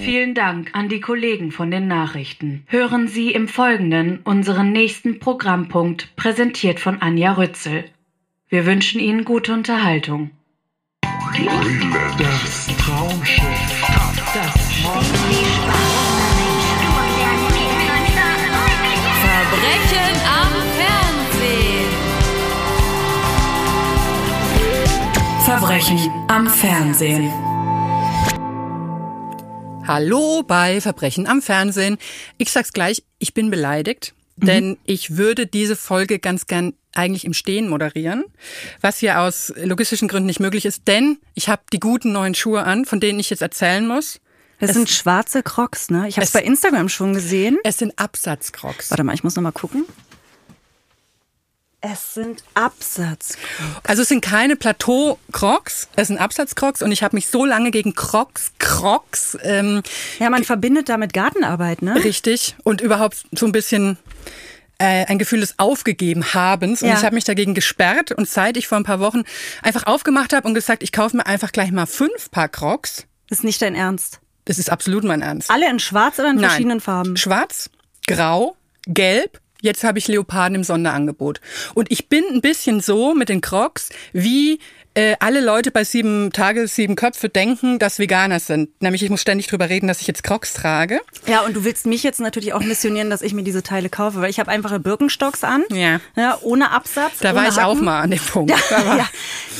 [0.00, 2.64] Vielen Dank an die Kollegen von den Nachrichten.
[2.66, 7.84] Hören Sie im Folgenden unseren nächsten Programmpunkt, präsentiert von Anja Rützel.
[8.48, 10.30] Wir wünschen Ihnen gute Unterhaltung.
[12.18, 13.42] Das Traumschiff.
[14.34, 14.78] Das
[19.04, 21.88] Verbrechen am Fernsehen.
[25.44, 27.57] Verbrechen am Fernsehen.
[29.88, 31.96] Hallo bei Verbrechen am Fernsehen.
[32.36, 37.32] Ich sag's gleich, ich bin beleidigt, denn ich würde diese Folge ganz gern eigentlich im
[37.32, 38.24] Stehen moderieren,
[38.82, 42.64] was hier aus logistischen Gründen nicht möglich ist, denn ich habe die guten neuen Schuhe
[42.64, 44.20] an, von denen ich jetzt erzählen muss.
[44.60, 46.06] Das sind schwarze Crocs, ne?
[46.06, 47.56] Ich habe es Es- bei Instagram schon gesehen.
[47.64, 48.90] Es sind Absatzcrocs.
[48.90, 49.86] Warte mal, ich muss noch mal gucken.
[51.80, 53.36] Es sind Absatz.
[53.84, 57.94] Also es sind keine Plateau-Crocs, es sind Absatzcrocs und ich habe mich so lange gegen
[57.94, 59.82] Crocs, Crocs ähm,
[60.18, 61.94] Ja, man verbindet damit Gartenarbeit, ne?
[62.02, 62.56] Richtig.
[62.64, 63.96] Und überhaupt so ein bisschen
[64.78, 66.82] äh, ein Gefühl des Aufgegeben-Habens.
[66.82, 66.96] Und Ja.
[66.96, 68.10] ich habe mich dagegen gesperrt.
[68.10, 69.22] Und seit ich vor ein paar Wochen
[69.62, 73.38] einfach aufgemacht habe und gesagt, ich kaufe mir einfach gleich mal fünf Paar Crocs, Das
[73.38, 74.18] ist nicht dein Ernst.
[74.46, 75.48] das ist absolut mein Ernst.
[75.48, 76.44] Alle in schwarz oder in Nein.
[76.50, 77.16] verschiedenen Farben?
[77.16, 77.70] Schwarz,
[78.08, 78.56] grau,
[78.88, 79.40] gelb.
[79.60, 81.40] Jetzt habe ich Leoparden im Sonderangebot.
[81.74, 84.60] Und ich bin ein bisschen so mit den Crocs, wie
[84.98, 88.82] äh, alle Leute bei sieben Tage, sieben Köpfe denken, dass Veganer sind.
[88.82, 91.00] Nämlich, ich muss ständig drüber reden, dass ich jetzt Crocs trage.
[91.28, 94.20] Ja, und du willst mich jetzt natürlich auch missionieren, dass ich mir diese Teile kaufe,
[94.20, 95.62] weil ich habe einfache Birkenstocks an.
[95.70, 96.00] Ja.
[96.16, 97.18] ja ohne Absatz.
[97.20, 97.84] Da ohne war ich auch Hacken.
[97.84, 98.52] mal an dem Punkt.
[98.70, 99.08] Ja, ja,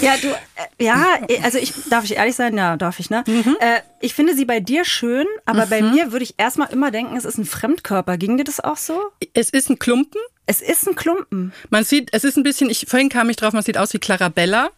[0.00, 2.56] ja, du, äh, ja, also ich, darf ich ehrlich sein?
[2.56, 3.24] Ja, darf ich, ne?
[3.26, 3.56] Mhm.
[3.60, 7.16] Äh, ich finde sie bei dir schön, aber bei mir würde ich erstmal immer denken,
[7.16, 8.16] es ist ein Fremdkörper.
[8.16, 9.00] Ging dir das auch so?
[9.34, 10.20] Es ist ein Klumpen.
[10.46, 11.52] Es ist ein Klumpen.
[11.70, 13.98] Man sieht, es ist ein bisschen, ich, vorhin kam ich drauf, man sieht aus wie
[13.98, 14.70] Clarabella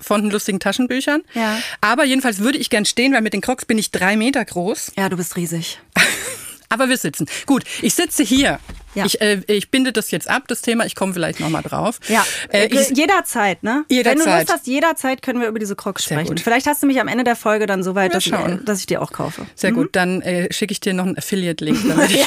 [0.00, 1.22] von den lustigen Taschenbüchern.
[1.34, 1.58] Ja.
[1.80, 4.92] Aber jedenfalls würde ich gern stehen, weil mit den Crocs bin ich drei Meter groß.
[4.96, 5.80] Ja, du bist riesig.
[6.68, 7.26] Aber wir sitzen.
[7.46, 8.60] Gut, ich sitze hier.
[8.98, 9.06] Ja.
[9.06, 10.84] Ich, äh, ich binde das jetzt ab, das Thema.
[10.86, 12.00] Ich komme vielleicht nochmal drauf.
[12.08, 13.84] Ja, Äh, ich, jederzeit, ne?
[13.88, 14.40] Wenn du Jederzeit.
[14.48, 16.28] Lust hast, jederzeit können wir über diese Crocs Sehr sprechen.
[16.36, 16.40] gut.
[16.40, 18.32] Vielleicht hast du mich am Ende der Folge dann so weit, dass, ich,
[18.64, 19.46] dass ich dir auch kaufe.
[19.54, 22.26] sehr gut, dann äh, schicke ich dir noch einen Affiliate-Link, damit, ich,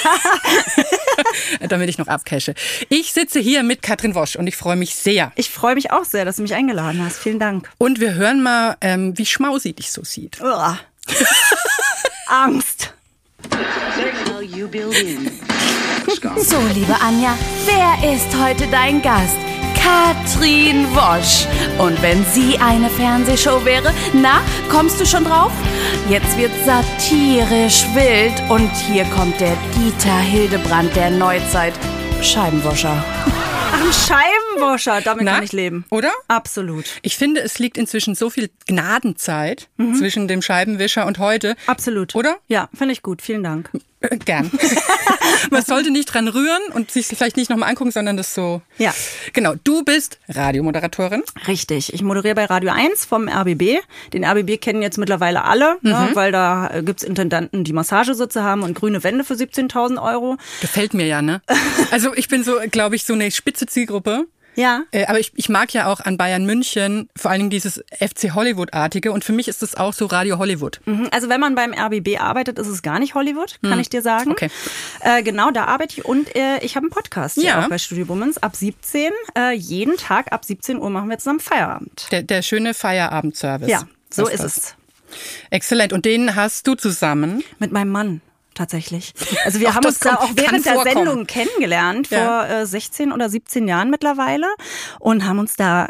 [1.69, 2.53] damit ich noch abcache.
[2.89, 5.31] Ich sitze hier mit Katrin Wosch und ich freue mich sehr.
[5.35, 7.17] Ich freue mich auch sehr, dass du mich eingeladen hast.
[7.19, 7.69] Vielen Dank.
[7.77, 10.39] Und wir hören mal, ähm, wie Schmausi dich so sieht.
[10.41, 10.79] Uah.
[16.19, 16.49] Angst.
[16.49, 19.35] So, liebe Anja, wer ist heute dein Gast?
[19.75, 21.47] Katrin Wosch.
[21.79, 25.51] Und wenn sie eine Fernsehshow wäre, na, kommst du schon drauf?
[26.09, 31.73] Jetzt wird satirisch wild und hier kommt der Dieter Hildebrand der Neuzeit.
[32.21, 33.03] Scheibenwoscher.
[33.25, 35.01] Ach, ein Scheibenwascher.
[35.01, 35.85] Damit Na, kann ich leben.
[35.89, 36.11] oder?
[36.27, 36.85] Absolut.
[37.01, 41.55] Ich finde, es liegt inzwischen so viel Gnadenzeit zwischen dem Scheibenwischer und heute.
[41.65, 42.13] Absolut.
[42.13, 42.37] Oder?
[42.47, 43.21] Ja, finde ich gut.
[43.23, 43.71] Vielen Dank.
[44.25, 44.49] Gern.
[45.51, 48.61] Man sollte nicht dran rühren und sich vielleicht nicht nochmal angucken, sondern das so.
[48.77, 48.93] Ja.
[49.33, 49.53] Genau.
[49.63, 51.23] Du bist Radiomoderatorin.
[51.47, 51.93] Richtig.
[51.93, 53.79] Ich moderiere bei Radio 1 vom RBB.
[54.13, 58.63] Den RBB kennen jetzt mittlerweile alle, ne, weil da äh, gibt's Intendanten, die Massagesitze haben
[58.63, 60.37] und grüne Wände für 17.000 Euro.
[60.61, 61.41] Gefällt mir ja, ne?
[61.91, 64.25] Also ich bin so, glaube ich, so eine spitze Zielgruppe.
[64.55, 64.83] Ja.
[64.91, 68.33] Äh, aber ich, ich mag ja auch an Bayern München vor allen Dingen dieses FC
[68.35, 70.81] Hollywood-artige und für mich ist das auch so Radio Hollywood.
[70.85, 71.07] Mhm.
[71.11, 74.31] Also wenn man beim RBB arbeitet, ist es gar nicht Hollywood, kann ich dir sagen.
[74.31, 74.49] Okay.
[74.99, 77.63] Äh, genau, da arbeite ich und äh, ich habe einen Podcast Ja.
[77.63, 79.11] auch bei Studio Womans ab 17.
[79.37, 82.07] Äh, jeden Tag ab 17 Uhr machen wir zusammen Feierabend.
[82.11, 83.69] Der, der schöne Feierabendservice.
[83.69, 84.57] Ja, so ist das.
[84.57, 84.75] es.
[85.49, 85.91] Exzellent.
[85.93, 87.43] Und den hast du zusammen.
[87.59, 88.21] Mit meinem Mann.
[88.53, 89.13] Tatsächlich.
[89.45, 90.95] Also wir Ach, haben uns da auch während der vorkommen.
[91.05, 92.61] Sendung kennengelernt, vor Ja.
[92.61, 94.47] äh, 16 oder 17 Jahren mittlerweile
[94.99, 95.87] und haben uns da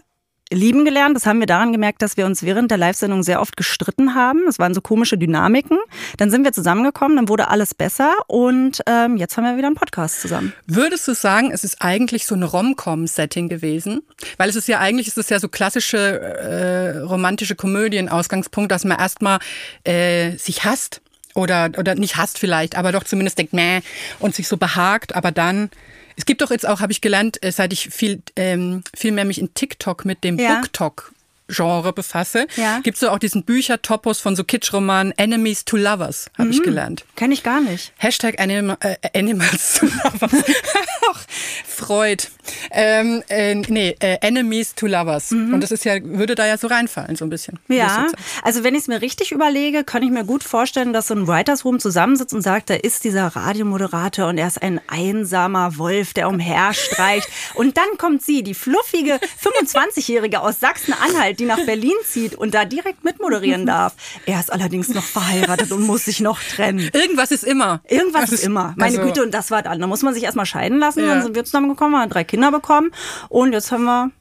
[0.53, 1.15] lieben gelernt.
[1.15, 4.47] Das haben wir daran gemerkt, dass wir uns während der Live-Sendung sehr oft gestritten haben.
[4.49, 5.77] Es waren so komische Dynamiken.
[6.17, 9.77] Dann sind wir zusammengekommen, dann wurde alles besser und ähm, jetzt haben wir wieder einen
[9.77, 10.51] Podcast zusammen.
[10.67, 14.01] Würdest du sagen, es ist eigentlich so ein Rom-Com-Setting gewesen?
[14.37, 18.99] Weil es ist ja eigentlich, es ist ja so klassische äh, romantische Komödien-Ausgangspunkt, dass man
[18.99, 19.39] erstmal
[19.85, 21.01] äh, sich hasst
[21.35, 23.81] oder, oder nicht hasst vielleicht, aber doch zumindest denkt, meh,
[24.19, 25.69] und sich so behagt, aber dann.
[26.17, 29.25] Es gibt doch jetzt auch, habe ich gelernt, äh, seit ich viel, ähm, viel mehr
[29.25, 30.55] mich in TikTok mit dem Ja.
[30.55, 31.13] BookTok
[31.51, 32.79] Genre befasse, Ja.
[32.79, 37.05] gibt es so auch diesen Büchertopos von so Kitschromanen Enemies to Lovers, habe ich gelernt.
[37.15, 37.93] Kenne ich gar nicht.
[37.97, 40.31] Hashtag Anima, äh, Animals to Lovers.
[41.67, 42.27] Freud.
[42.71, 45.31] Ähm, äh, nee, äh, Enemies to Lovers.
[45.31, 47.59] Und das ist ja, würde da ja so reinfallen, so ein bisschen.
[47.67, 47.75] Mhm.
[47.75, 48.07] Ja,
[48.43, 51.27] also wenn ich es mir richtig überlege, kann ich mir gut vorstellen, dass so ein
[51.27, 56.13] Writers Room zusammensitzt und sagt, da ist dieser Radiomoderator und er ist ein einsamer Wolf,
[56.13, 57.27] der umherstreicht.
[57.55, 62.65] und dann kommt sie, die fluffige 25-Jährige aus Sachsen-Anhalt, die nach Berlin zieht und da
[62.65, 63.95] direkt mitmoderieren darf.
[64.25, 66.89] Er ist allerdings noch verheiratet und muss sich noch trennen.
[66.93, 67.81] Irgendwas ist immer.
[67.89, 68.73] Irgendwas Das ist immer.
[68.77, 69.79] Meine also, Güte, und das war dann.
[69.79, 70.99] Da muss man sich erstmal scheiden lassen.
[71.01, 71.07] Ja.
[71.07, 72.91] Dann sind wir zusammengekommen, haben drei Kinder bekommen.
[73.29, 74.11] Und jetzt haben wir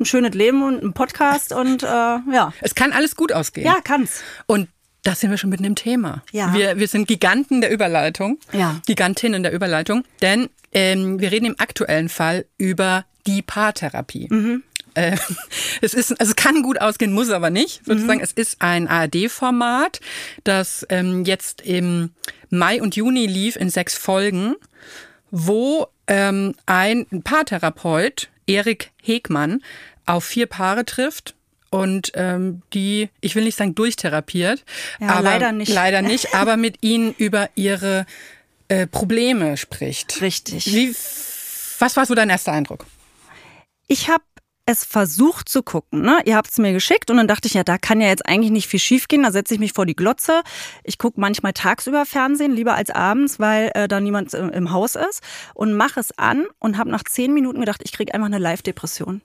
[0.00, 1.52] ein schönes Leben und einen Podcast.
[1.52, 2.52] Und äh, ja.
[2.62, 3.66] Es kann alles gut ausgehen.
[3.66, 4.22] Ja, kann's.
[4.46, 4.68] Und
[5.02, 6.22] da sind wir schon mitten im Thema.
[6.32, 6.54] Ja.
[6.54, 8.38] Wir, wir sind Giganten der Überleitung.
[8.52, 8.80] Ja.
[8.86, 10.04] Gigantinnen der Überleitung.
[10.22, 14.28] Denn ähm, wir reden im aktuellen Fall über die Paartherapie.
[14.30, 14.62] Mhm.
[14.94, 15.16] Äh,
[15.80, 17.86] es ist, also es kann gut ausgehen, muss aber nicht.
[17.86, 17.92] Mhm.
[17.92, 20.00] Sozusagen, es ist ein ARD-Format,
[20.44, 22.10] das ähm, jetzt im
[22.50, 24.54] Mai und Juni lief in sechs Folgen,
[25.30, 29.62] wo ähm, ein Paartherapeut, Erik Hegmann,
[30.06, 31.34] auf vier Paare trifft
[31.70, 34.64] und ähm, die, ich will nicht sagen durchtherapiert,
[35.00, 35.72] Ja, aber leider nicht.
[35.72, 38.06] leider nicht, aber mit ihnen über ihre
[38.68, 40.20] äh, Probleme spricht.
[40.20, 40.66] Richtig.
[40.66, 40.94] Wie,
[41.80, 42.86] was war so dein erster Eindruck?
[43.88, 44.22] Ich habe
[44.66, 46.02] es versucht zu gucken.
[46.02, 46.20] Ne?
[46.24, 48.50] Ihr habt es mir geschickt und dann dachte ich, ja, da kann ja jetzt eigentlich
[48.50, 49.22] nicht viel schiefgehen.
[49.22, 50.42] Da setze ich mich vor die Glotze.
[50.84, 54.94] Ich gucke manchmal tagsüber Fernsehen, lieber als abends, weil äh, da niemand äh, im Haus
[54.94, 55.20] ist.
[55.52, 59.20] Und mache es an und habe nach zehn Minuten gedacht, ich kriege einfach eine Live-Depression.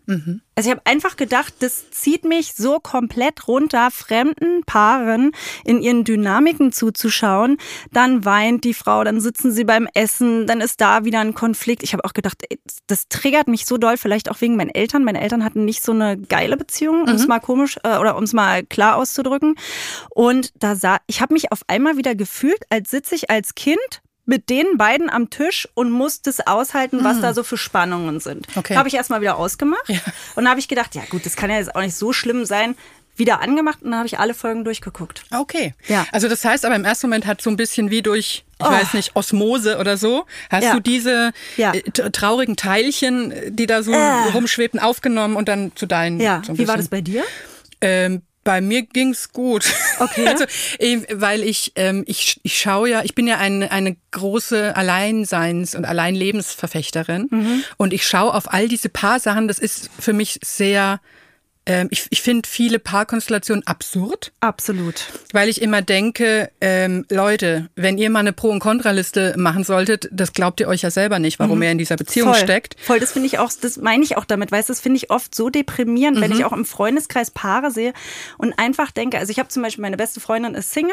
[0.56, 5.32] Also ich habe einfach gedacht, das zieht mich so komplett runter, fremden Paaren
[5.64, 7.58] in ihren Dynamiken zuzuschauen.
[7.94, 11.82] Dann weint die Frau, dann sitzen sie beim Essen, dann ist da wieder ein Konflikt.
[11.82, 15.06] Ich habe auch gedacht, ey, das triggert mich so doll, vielleicht auch wegen meinen Eltern.
[15.06, 18.24] Meine Eltern hatten nicht so eine geile Beziehung, um es mal komisch äh, oder um
[18.24, 19.56] es mal klar auszudrücken.
[20.10, 24.02] Und da sah, ich habe mich auf einmal wieder gefühlt, als sitze ich als Kind
[24.26, 28.48] mit den beiden am Tisch und muss das aushalten, was da so für Spannungen sind.
[28.56, 28.76] Okay.
[28.76, 29.90] Habe ich erstmal wieder ausgemacht
[30.36, 32.46] und da habe ich gedacht, ja gut, das kann ja jetzt auch nicht so schlimm
[32.46, 32.76] sein.
[33.20, 35.22] Wieder angemacht und dann habe ich alle Folgen durchgeguckt.
[35.32, 35.76] Okay.
[35.88, 36.08] Ja.
[36.12, 38.72] Also das heißt aber im ersten Moment hat so ein bisschen wie durch, ich Oh.
[38.72, 40.74] weiß nicht, Osmose oder so, hast Ja.
[40.74, 41.74] du diese Ja.
[41.74, 41.82] äh,
[42.12, 44.30] traurigen Teilchen, die da so Äh.
[44.34, 46.20] rumschwebten, aufgenommen und dann zu deinen.
[46.20, 47.24] Ja, so wie war das bei dir?
[47.82, 49.66] Ähm, bei mir ging's gut.
[50.00, 50.26] Okay.
[50.28, 50.46] Also,
[50.80, 55.76] eh, weil ich, ähm, ich, ich schaue ja, ich bin ja eine, eine große Alleinseins-
[55.76, 57.28] und Alleinlebensverfechterin.
[57.30, 57.64] Mhm.
[57.78, 61.00] Und ich schaue auf all diese Paarsachen, das ist für mich sehr,
[61.66, 64.32] ähm, ich, ich finde viele Paarkonstellationen absurd.
[64.40, 65.06] Absolut.
[65.34, 70.08] Weil ich immer denke, ähm, Leute, wenn ihr mal eine Pro- und Kontraliste machen solltet,
[70.12, 72.34] das glaubt ihr euch ja selber nicht, warum ihr in dieser Beziehung Mhm.
[72.34, 72.44] Voll.
[72.44, 72.76] steckt.
[72.82, 75.12] Voll, das finde ich auch, das meine ich auch damit, weißt du, das finde ich
[75.12, 76.38] oft so deprimierend, wenn Mhm.
[76.40, 77.94] ich auch im Freundeskreis Paare sehe
[78.38, 80.92] und einfach denke, also ich habe zum Beispiel meine beste Freundin ist Single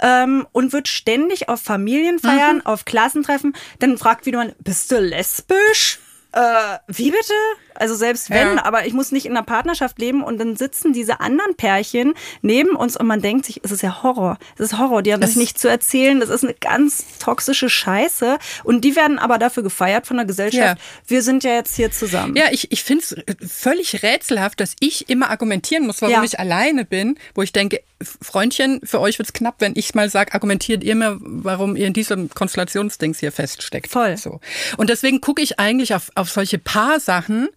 [0.00, 2.66] ähm, und wird ständig auf Familienfeiern, Mhm.
[2.66, 5.98] auf Klassentreffen, dann fragt wieder man, bist du lesbisch?
[6.32, 7.32] Äh, wie bitte?
[7.74, 8.64] Also selbst wenn, Ja.
[8.64, 12.12] aber ich muss nicht in einer Partnerschaft leben und dann sitzen diese anderen Pärchen
[12.42, 14.38] neben uns und man denkt sich, es ist ja Horror.
[14.56, 17.70] Es ist Horror, die haben Das- sich nicht zu erzählen, das ist eine ganz toxische
[17.70, 20.78] Scheiße und die werden aber dafür gefeiert von der Gesellschaft.
[20.78, 20.84] Ja.
[21.06, 22.36] Wir sind ja jetzt hier zusammen.
[22.36, 23.16] Ja, ich, ich finde es
[23.50, 26.22] völlig rätselhaft, dass ich immer argumentieren muss, warum Ja.
[26.24, 27.80] ich alleine bin, wo ich denke,
[28.22, 31.92] Freundchen, für euch wird's knapp, wenn ich mal sage, argumentiert ihr mir, warum ihr in
[31.92, 33.88] diesem Konstellationsdings hier feststeckt.
[33.90, 34.16] Voll.
[34.16, 34.40] So.
[34.76, 37.48] Und deswegen gucke ich eigentlich auf, auf solche Paarsachen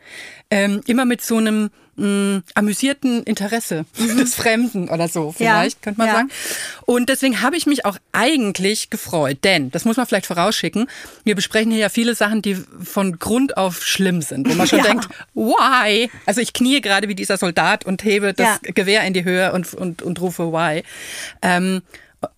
[0.49, 3.85] ähm, immer mit so einem mh, amüsierten Interesse
[4.17, 6.11] des Fremden oder so, vielleicht, könnte man Mhm.
[6.11, 6.17] ja.
[6.17, 6.31] sagen.
[6.85, 10.87] Und deswegen habe ich mich auch eigentlich gefreut, denn, das muss man vielleicht vorausschicken,
[11.23, 14.79] wir besprechen hier ja viele Sachen, die von Grund auf schlimm sind, wo man schon
[14.83, 14.85] Ja.
[14.85, 16.09] denkt, why?
[16.25, 18.71] Also ich knie gerade wie dieser Soldat und hebe das Ja.
[18.73, 20.83] Gewehr in die Höhe und, und, und rufe why.
[21.43, 21.81] Ähm,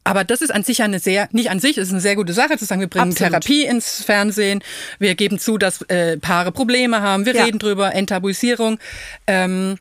[0.04, 2.34] aber das ist an sich eine sehr, nicht an sich, es ist eine sehr gute
[2.34, 3.32] Sache zu sagen, wir bringen Absolut.
[3.32, 4.64] Therapie ins Fernsehen,
[5.00, 7.44] wir geben zu, dass äh, Paare Probleme haben, wir Ja.
[7.46, 8.80] reden drüber, Enttabuisierung.
[9.28, 9.78] Ähm,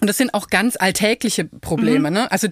[0.00, 2.10] und das sind auch ganz alltägliche Probleme.
[2.10, 2.14] Mhm.
[2.14, 2.32] Ne?
[2.32, 2.48] Also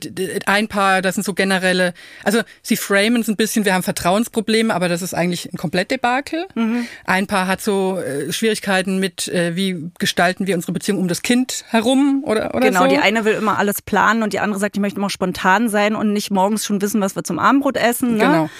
[0.46, 4.74] ein paar, das sind so generelle, also sie framen es ein bisschen, wir haben Vertrauensprobleme,
[4.74, 6.46] aber das ist eigentlich ein Komplettdebakel.
[6.54, 6.86] Mhm.
[7.04, 11.22] Ein paar hat so äh, Schwierigkeiten mit, äh, wie gestalten wir unsere Beziehung um das
[11.22, 12.88] Kind herum oder, oder Genau, so.
[12.88, 15.94] die eine will immer alles planen und die andere sagt, ich möchte immer spontan sein
[15.94, 18.16] und nicht morgens schon wissen, was wir zum Abendbrot essen.
[18.16, 18.24] Ne?
[18.24, 18.50] Genau.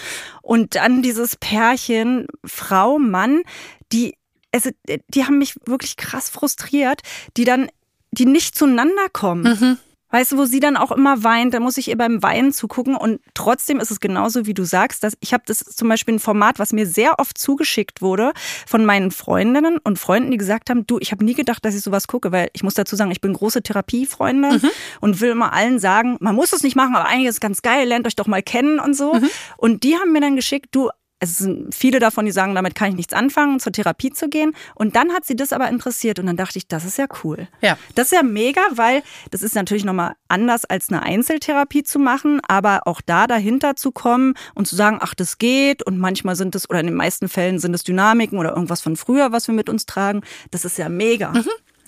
[0.41, 3.43] Und dann dieses Pärchen, Frau, Mann,
[3.91, 4.15] die,
[4.51, 4.71] also,
[5.09, 7.01] die haben mich wirklich krass frustriert,
[7.37, 7.69] die dann,
[8.11, 9.43] die nicht zueinander kommen.
[9.43, 9.77] Mhm.
[10.11, 12.95] Weißt du, wo sie dann auch immer weint, da muss ich ihr beim Weinen zugucken
[12.95, 16.19] und trotzdem ist es genauso, wie du sagst, dass ich habe das zum Beispiel ein
[16.19, 18.33] Format, was mir sehr oft zugeschickt wurde
[18.65, 21.81] von meinen Freundinnen und Freunden, die gesagt haben, du, ich habe nie gedacht, dass ich
[21.81, 24.59] sowas gucke, weil ich muss dazu sagen, ich bin große Therapiefreundin
[24.99, 27.61] und will immer allen sagen, man muss es nicht machen, aber eigentlich ist es ganz
[27.61, 29.19] geil, lernt euch doch mal kennen und so.
[29.57, 32.89] Und die haben mir dann geschickt, du, es sind viele davon, die sagen, damit kann
[32.89, 34.53] ich nichts anfangen, zur Therapie zu gehen.
[34.75, 37.47] Und dann hat sie das aber interessiert und dann dachte ich, das ist ja cool.
[37.61, 37.77] Ja.
[37.95, 42.39] Das ist ja mega, weil das ist natürlich nochmal anders als eine Einzeltherapie zu machen,
[42.47, 46.55] aber auch da dahinter zu kommen und zu sagen, ach, das geht und manchmal sind
[46.55, 49.55] es, oder in den meisten Fällen sind es Dynamiken oder irgendwas von früher, was wir
[49.55, 50.21] mit uns tragen,
[50.51, 51.33] das ist ja mega.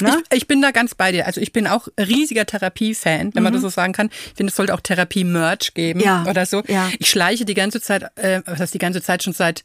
[0.01, 0.21] Ne?
[0.31, 1.25] Ich, ich bin da ganz bei dir.
[1.27, 4.09] Also ich bin auch riesiger Therapie-Fan, wenn man das so sagen kann.
[4.11, 6.05] Ich finde, es sollte auch Therapie-Merch geben Mhm.
[6.05, 6.63] Ja, oder so.
[6.67, 6.89] ja.
[6.99, 9.63] Ich schleiche die ganze Zeit, äh, was heißt die ganze Zeit schon seit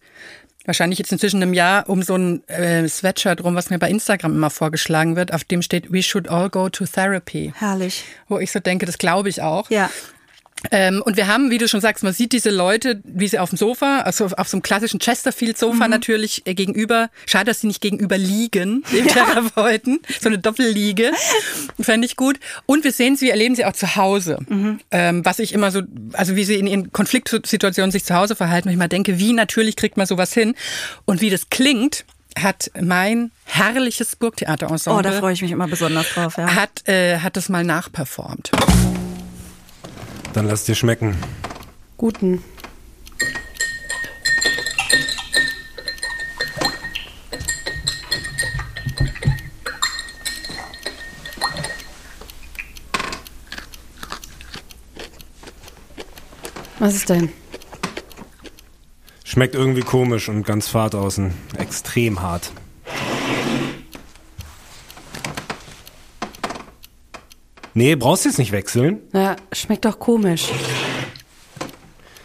[0.64, 4.32] wahrscheinlich jetzt inzwischen einem Jahr um so ein äh, Sweatshirt rum, was mir bei Instagram
[4.32, 7.52] immer vorgeschlagen wird, auf dem steht, we should all go to therapy.
[7.56, 8.04] Herrlich.
[8.28, 9.70] Wo ich so denke, das glaube ich auch.
[9.70, 9.90] Ja.
[10.70, 13.50] Ähm, und wir haben, wie du schon sagst, man sieht diese Leute, wie sie auf
[13.50, 15.90] dem Sofa, also auf so einem klassischen Chesterfield-Sofa Mhm.
[15.90, 17.10] natürlich äh, gegenüber.
[17.26, 20.00] Schade, dass sie nicht gegenüber liegen, dem Therapeuten.
[20.20, 21.12] So eine Doppelliege.
[21.78, 22.40] Fände ich gut.
[22.64, 24.38] Und wir sehen sie, wir erleben sie auch zu Hause.
[24.48, 24.80] Mhm.
[24.90, 25.82] Ähm, was ich immer so,
[26.14, 28.68] also wie sie in ihren Konfliktsituationen sich zu Hause verhalten.
[28.68, 30.54] Und ich mal denke, wie natürlich kriegt man sowas hin?
[31.04, 32.04] Und wie das klingt,
[32.38, 36.36] hat mein herrliches Burgtheaterensemble Oh, da freue ich mich immer besonders drauf.
[36.38, 36.54] Ja.
[36.54, 38.50] hat, äh, hat das mal nachperformt.
[40.36, 41.16] Dann lass dir schmecken.
[41.96, 42.44] Guten.
[56.78, 57.30] Was ist denn?
[59.24, 61.32] Schmeckt irgendwie komisch und ganz fad außen.
[61.56, 62.52] Extrem hart.
[67.76, 69.02] Nee, brauchst du jetzt nicht wechseln.
[69.12, 70.48] Na, schmeckt doch komisch.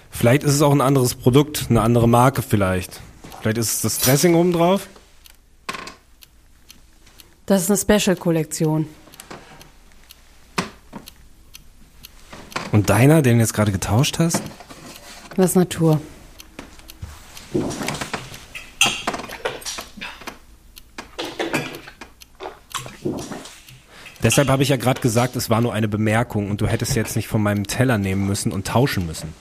[0.09, 3.01] Vielleicht ist es auch ein anderes Produkt, eine andere Marke vielleicht.
[3.41, 4.87] Vielleicht ist es das Dressing oben drauf.
[7.47, 8.87] Das ist eine Special-Kollektion.
[12.71, 14.41] Und deiner, den du jetzt gerade getauscht hast?
[15.35, 15.99] Das ist Natur.
[24.23, 27.15] Deshalb habe ich ja gerade gesagt, es war nur eine Bemerkung und du hättest jetzt
[27.15, 29.33] nicht von meinem Teller nehmen müssen und tauschen müssen.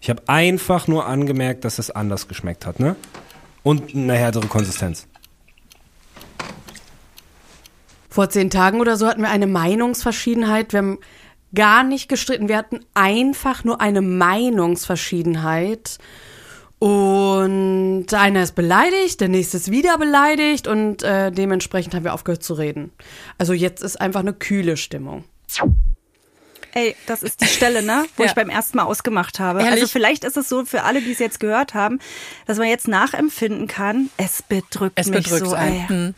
[0.00, 2.94] Ich habe einfach nur angemerkt, dass es anders geschmeckt hat, ne?
[3.62, 5.08] Und eine härtere Konsistenz.
[8.08, 10.72] Vor zehn Tagen oder so hatten wir eine Meinungsverschiedenheit.
[10.72, 10.98] Wir haben
[11.54, 12.48] gar nicht gestritten.
[12.48, 15.98] Wir hatten einfach nur eine Meinungsverschiedenheit.
[16.78, 22.42] Und einer ist beleidigt, der nächste ist wieder beleidigt und äh, dementsprechend haben wir aufgehört
[22.42, 22.92] zu reden.
[23.38, 25.24] Also jetzt ist einfach eine kühle Stimmung.
[26.74, 28.28] Ey, das ist die Stelle, ne, wo Ja.
[28.28, 29.60] ich beim ersten Mal ausgemacht habe.
[29.60, 29.80] Ehrlich?
[29.80, 31.98] Also vielleicht ist es so für alle, die es jetzt gehört haben,
[32.46, 34.10] dass man jetzt nachempfinden kann.
[34.18, 35.54] Es bedrückt Es mich so.
[35.54, 36.12] Ey.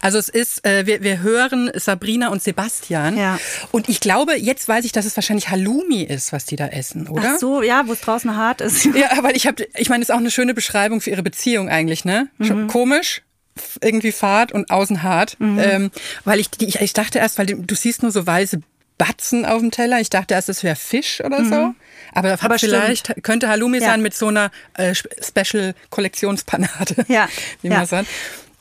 [0.00, 3.16] Also es ist, äh, wir, wir hören Sabrina und Sebastian.
[3.16, 3.38] Ja.
[3.70, 7.08] Und ich glaube, jetzt weiß ich, dass es wahrscheinlich Halloumi ist, was die da essen,
[7.08, 7.32] oder?
[7.34, 8.84] Ach so, ja, wo es draußen hart ist.
[8.94, 12.04] Ja, aber ich habe, ich meine, ist auch eine schöne Beschreibung für ihre Beziehung eigentlich,
[12.04, 12.28] ne?
[12.40, 13.22] Schon Komisch,
[13.80, 15.36] irgendwie fad und außen hart.
[15.40, 15.90] Ähm,
[16.24, 18.60] weil ich, ich, ich dachte erst, weil du, siehst nur so weiße
[18.98, 20.00] Batzen auf dem Teller.
[20.00, 21.74] Ich dachte erst, es wäre Fisch oder so.
[22.12, 23.86] Aber, Aber vielleicht könnte Halloumi Ja.
[23.86, 27.06] sein mit so einer äh, Special Kollektionspanade.
[27.08, 27.28] Ja,
[27.62, 27.78] Wie ja.
[27.78, 28.08] man sagt.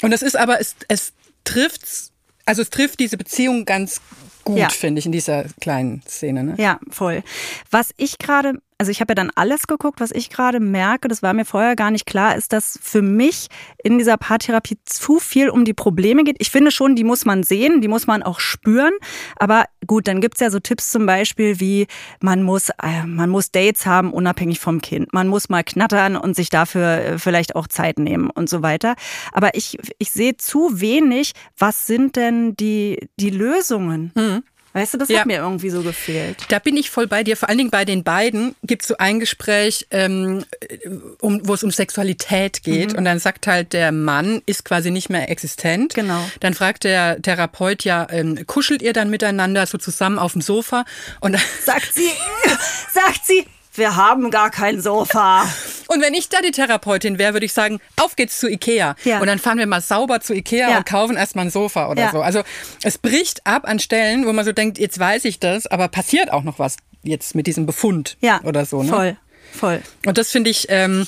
[0.02, 1.14] Und das ist aber, es, es
[1.44, 2.12] trifft's,
[2.46, 4.02] also es trifft diese Beziehung ganz
[4.44, 4.70] gut, Ja.
[4.70, 6.44] finde ich, in dieser kleinen Szene.
[6.44, 6.56] Ne?
[6.58, 7.24] Ja, voll.
[7.72, 11.22] Was ich gerade, also ich habe ja dann alles geguckt, was ich gerade merke, das
[11.22, 13.48] war mir vorher gar nicht klar, ist, dass für mich
[13.84, 16.38] in dieser Paartherapie zu viel um die Probleme geht.
[16.40, 18.94] Ich finde schon, die muss man sehen, die muss man auch spüren.
[19.36, 21.88] Aber gut, dann gibt's ja so Tipps zum Beispiel wie,
[22.22, 25.12] man muss, äh, man muss Dates haben, unabhängig vom Kind.
[25.12, 28.96] Man muss mal knattern und sich dafür äh, vielleicht auch Zeit nehmen und so weiter.
[29.34, 34.14] Aber ich, ich sehe zu wenig, was sind denn die, die Lösungen?
[34.74, 35.20] Weißt du, das Ja.
[35.20, 36.38] hat mir irgendwie so gefehlt.
[36.50, 37.36] Da bin ich voll bei dir.
[37.38, 40.46] Vor allen Dingen bei den beiden gibt es so ein Gespräch, ähm,
[41.22, 42.94] um, wo es um Sexualität geht.
[42.94, 45.96] Und dann sagt halt der Mann, ist quasi nicht mehr existent.
[45.96, 46.24] Genau.
[46.40, 50.86] Dann fragt der Therapeut ja, ähm, kuschelt ihr dann miteinander so zusammen auf dem Sofa?
[51.20, 52.10] Und, Sagt sie,
[52.94, 53.46] sagt sie,
[53.80, 55.44] wir haben gar kein Sofa.
[55.88, 58.96] und wenn ich da die Therapeutin wäre, würde ich sagen, auf geht's zu Ikea.
[59.04, 59.20] Ja.
[59.20, 60.78] Und dann fahren wir mal sauber zu Ikea Ja.
[60.78, 62.12] und kaufen erstmal ein Sofa oder Ja.
[62.12, 62.22] so.
[62.22, 62.44] Also
[62.84, 66.32] es bricht ab an Stellen, wo man so denkt, jetzt weiß ich das, aber passiert
[66.32, 68.84] auch noch was jetzt mit diesem Befund Ja, oder so.
[68.84, 68.90] Ne?
[68.90, 69.18] voll,
[69.58, 69.82] voll.
[70.06, 71.08] Und das finde ich, ähm,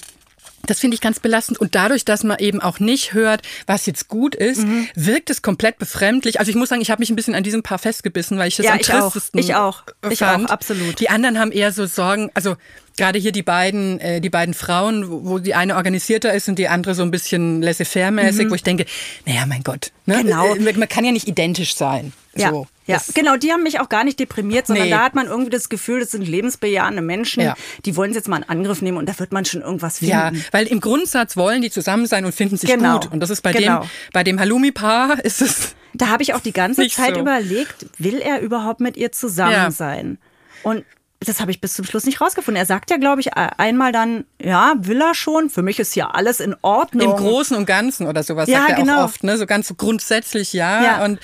[0.68, 1.60] das finde ich ganz belastend.
[1.60, 4.88] Und dadurch, dass man eben auch nicht hört, was jetzt gut ist, Mhm.
[4.96, 6.40] wirkt es komplett befremdlich.
[6.40, 8.56] Also ich muss sagen, ich habe mich ein bisschen an diesem Paar festgebissen, weil ich
[8.58, 9.12] das Ja, am ich auch.
[9.12, 9.84] tristesten Ich auch.
[10.10, 10.48] Ich fand.
[10.48, 11.00] auch, absolut.
[11.00, 12.56] Die anderen haben eher so Sorgen, also
[13.02, 16.58] gerade hier die beiden, äh, die beiden Frauen, wo wo die eine organisierter ist und
[16.60, 18.86] die andere so ein bisschen laissez-faire-mäßig, wo ich denke,
[19.26, 20.18] naja, mein Gott, ne?
[20.18, 20.22] Mhm.
[20.28, 20.56] Genau.
[20.56, 22.14] Äh, man kann ja nicht identisch sein.
[22.36, 22.68] Ja, so.
[22.86, 22.96] ja.
[22.96, 24.92] Das- genau, die haben mich auch gar nicht deprimiert, sondern Nee.
[24.92, 27.56] da hat man irgendwie das Gefühl, das sind lebensbejahende Menschen, Ja.
[27.86, 30.12] die wollen es jetzt mal in Angriff nehmen und da wird man schon irgendwas finden.
[30.14, 33.00] Ja, weil im Grundsatz wollen die zusammen sein und finden sich Genau.
[33.00, 33.12] gut.
[33.12, 33.82] Und das ist bei Genau.
[33.82, 37.20] dem, bei dem Halloumi-Paar ist es Da habe ich auch die ganze Zeit so.
[37.20, 39.72] überlegt, will er überhaupt mit ihr zusammen Ja.
[39.72, 40.18] sein?
[40.64, 40.86] Und
[41.24, 42.60] das habe ich bis zum Schluss nicht rausgefunden.
[42.60, 45.50] Er sagt ja, glaube ich, einmal dann, ja, will er schon.
[45.52, 47.12] Für mich ist ja alles in Ordnung.
[47.12, 49.00] Im Großen und Ganzen oder sowas Ja, sagt er genau.
[49.02, 49.38] auch oft, ne?
[49.38, 50.84] So ganz grundsätzlich ja.
[50.84, 51.06] Ja.
[51.06, 51.20] Und,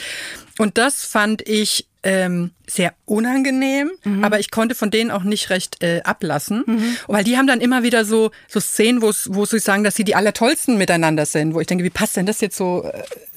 [0.59, 4.23] und das fand ich ähm, sehr unangenehm, Mhm.
[4.23, 6.97] aber ich konnte von denen auch nicht recht äh, ablassen.
[7.07, 9.11] Weil die haben dann immer wieder so, so Szenen, wo
[9.45, 12.39] sie sagen, dass sie die Allertollsten miteinander sind, wo ich denke, wie passt denn das
[12.39, 12.83] jetzt so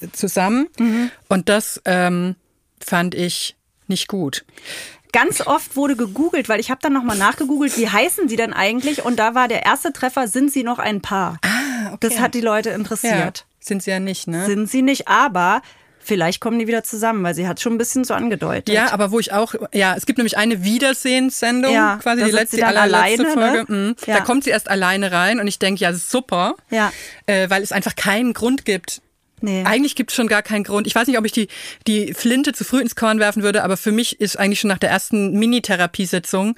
[0.01, 0.69] äh, zusammen?
[0.79, 1.11] Mhm.
[1.29, 2.37] Und das ähm,
[2.85, 3.57] fand ich
[3.89, 4.45] nicht gut.
[5.13, 9.05] Ganz oft wurde gegoogelt, weil ich habe dann nochmal nachgegoogelt, wie heißen sie denn eigentlich?
[9.05, 11.39] Und da war der erste Treffer, sind sie noch ein Paar?
[11.45, 11.99] Ah, okay.
[12.09, 13.45] Das hat die Leute Ja, interessiert.
[13.61, 14.47] sind sie ja nicht, ne?
[14.47, 15.63] Sind sie nicht, aber
[16.03, 18.75] vielleicht kommen die wieder zusammen, weil sie hat schon ein bisschen so angedeutet.
[18.75, 22.57] Ja, aber wo ich auch, ja, es gibt nämlich eine Wiedersehenssendung, Ja, quasi die letzte,
[22.57, 23.73] die allerletzte alleine, Folge.
[23.73, 23.79] ne?
[23.89, 23.97] Mhm.
[24.07, 24.15] Ja.
[24.19, 26.93] Da kommt sie erst alleine rein und ich denke, ja, super, Ja.
[27.27, 29.03] äh, weil es einfach keinen Grund gibt.
[29.43, 29.65] Nee.
[29.65, 30.87] Eigentlich gibt es schon gar keinen Grund.
[30.87, 31.49] Ich weiß nicht, ob ich die,
[31.87, 34.79] die Flinte zu früh ins Korn werfen würde, aber für mich ist eigentlich schon nach
[34.79, 36.57] der ersten Mini-Therapiesitzung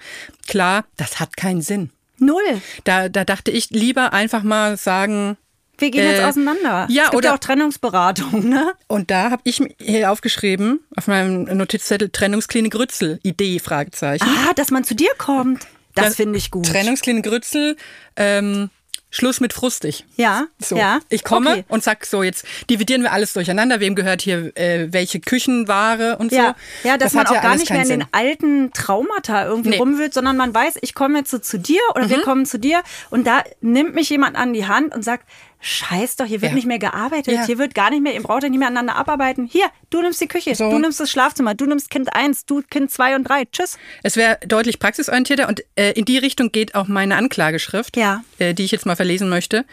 [0.48, 1.90] klar, das hat keinen Sinn.
[2.18, 2.40] Null.
[2.84, 5.36] Da, da dachte ich lieber einfach mal sagen,
[5.78, 6.86] Wir gehen jetzt Äh, auseinander.
[6.90, 8.72] ja, es gibt oder- ja auch Trennungsberatung, ne?
[8.86, 14.24] Und da habe ich mir hier aufgeschrieben, auf meinem Notizzettel, Trennungsklinik Rützel, Idee, Fragezeichen.
[14.24, 15.66] Ah, dass man zu dir kommt.
[15.94, 16.66] Das Das- finde ich gut.
[16.66, 17.76] Trennungsklinik Rützel,
[18.16, 18.70] ähm,
[19.14, 20.04] Schluss mit frustig.
[20.16, 20.98] Ja, So, ja.
[21.10, 21.64] ich komme Okay.
[21.68, 23.78] und sag so, jetzt dividieren wir alles durcheinander.
[23.78, 26.88] Wem gehört hier äh, welche Küchenware und Ja, so.
[26.88, 29.68] ja, dass Das man auch ja gar nicht mehr in keinen den alten Traumata irgendwie
[29.70, 29.76] Nee.
[29.76, 29.82] Mhm.
[29.82, 32.82] rumwühlt, sondern man weiß, ich komme jetzt so zu dir oder wir kommen zu dir
[33.10, 35.28] und da nimmt mich jemand an die Hand und sagt,
[35.62, 36.56] scheiß doch, hier wird Ja.
[36.56, 37.46] nicht mehr gearbeitet, Ja.
[37.46, 39.46] hier wird gar nicht mehr, ihr braucht ja nicht mehr aneinander abarbeiten.
[39.46, 40.70] Hier, du nimmst die Küche, So.
[40.70, 43.44] du nimmst das Schlafzimmer, du nimmst Kind eins, du Kind zwei und drei.
[43.46, 43.78] Tschüss.
[44.02, 48.22] Es wäre deutlich praxisorientierter und äh, in die Richtung geht auch meine Anklageschrift, Ja.
[48.38, 49.64] äh, die ich jetzt mal verlesen möchte,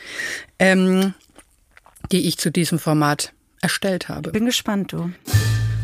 [0.59, 1.13] ähm,
[2.11, 4.31] die ich zu diesem Format erstellt habe.
[4.31, 5.11] Bin gespannt, du.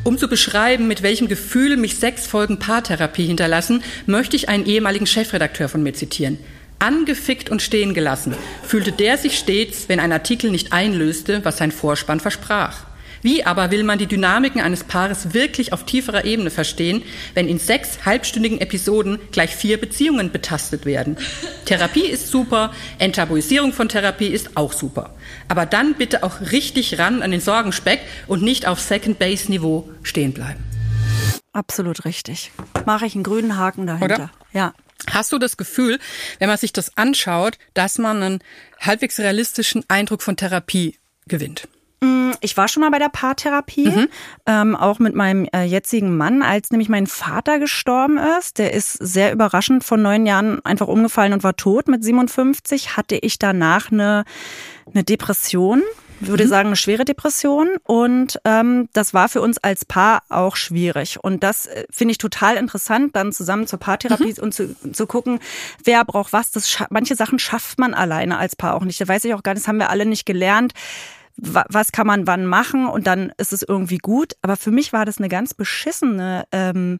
[0.03, 5.07] Um zu beschreiben, mit welchem Gefühl mich sechs Folgen Paartherapie hinterlassen, möchte ich einen ehemaligen
[5.07, 6.37] Chefredakteur von mir zitieren.
[6.79, 11.71] Angefickt und stehen gelassen fühlte der sich stets, wenn ein Artikel nicht einlöste, was sein
[11.71, 12.85] Vorspann versprach.
[13.25, 17.01] Wie aber will man die Dynamiken eines Paares wirklich auf tieferer Ebene verstehen,
[17.33, 21.17] wenn in sechs halbstündigen Episoden gleich vier Beziehungen betastet werden?
[21.65, 25.15] Therapie ist super, Enttabuisierung von Therapie ist auch super.
[25.47, 30.63] Aber dann bitte auch richtig ran an den Sorgenspeck und nicht auf Second-Base-Niveau stehen bleiben.
[31.51, 32.51] Absolut richtig.
[32.85, 34.15] Mache ich einen grünen Haken dahinter.
[34.15, 34.31] Oder?
[34.53, 34.73] Ja.
[35.09, 35.99] Hast du das Gefühl,
[36.39, 38.39] wenn man sich das anschaut, dass man einen
[38.79, 41.67] halbwegs realistischen Eindruck von Therapie gewinnt?
[42.41, 44.07] Ich war schon mal bei der Paartherapie,
[44.45, 48.59] ähm, auch mit meinem äh, jetzigen Mann, als nämlich mein Vater gestorben ist.
[48.59, 51.87] Der ist sehr überraschend von neun Jahren einfach umgefallen und war tot.
[51.87, 54.25] Mit 57 hatte ich danach eine,
[54.93, 55.81] eine Depression,
[56.19, 57.69] würde sagen eine schwere Depression.
[57.83, 61.17] Und ähm, das war für uns als Paar auch schwierig.
[61.21, 65.39] Und das äh, finde ich total interessant, dann zusammen zur Paartherapie und zu, zu gucken,
[65.83, 66.51] wer braucht was.
[66.51, 68.99] Das manche Sachen schafft man alleine als Paar auch nicht.
[69.01, 70.73] Da weiß ich auch gar nicht, das haben wir alle nicht gelernt
[71.37, 74.33] wa- was kann man wann machen und dann ist es irgendwie gut.
[74.41, 76.99] Aber für mich war das eine ganz beschissene ähm,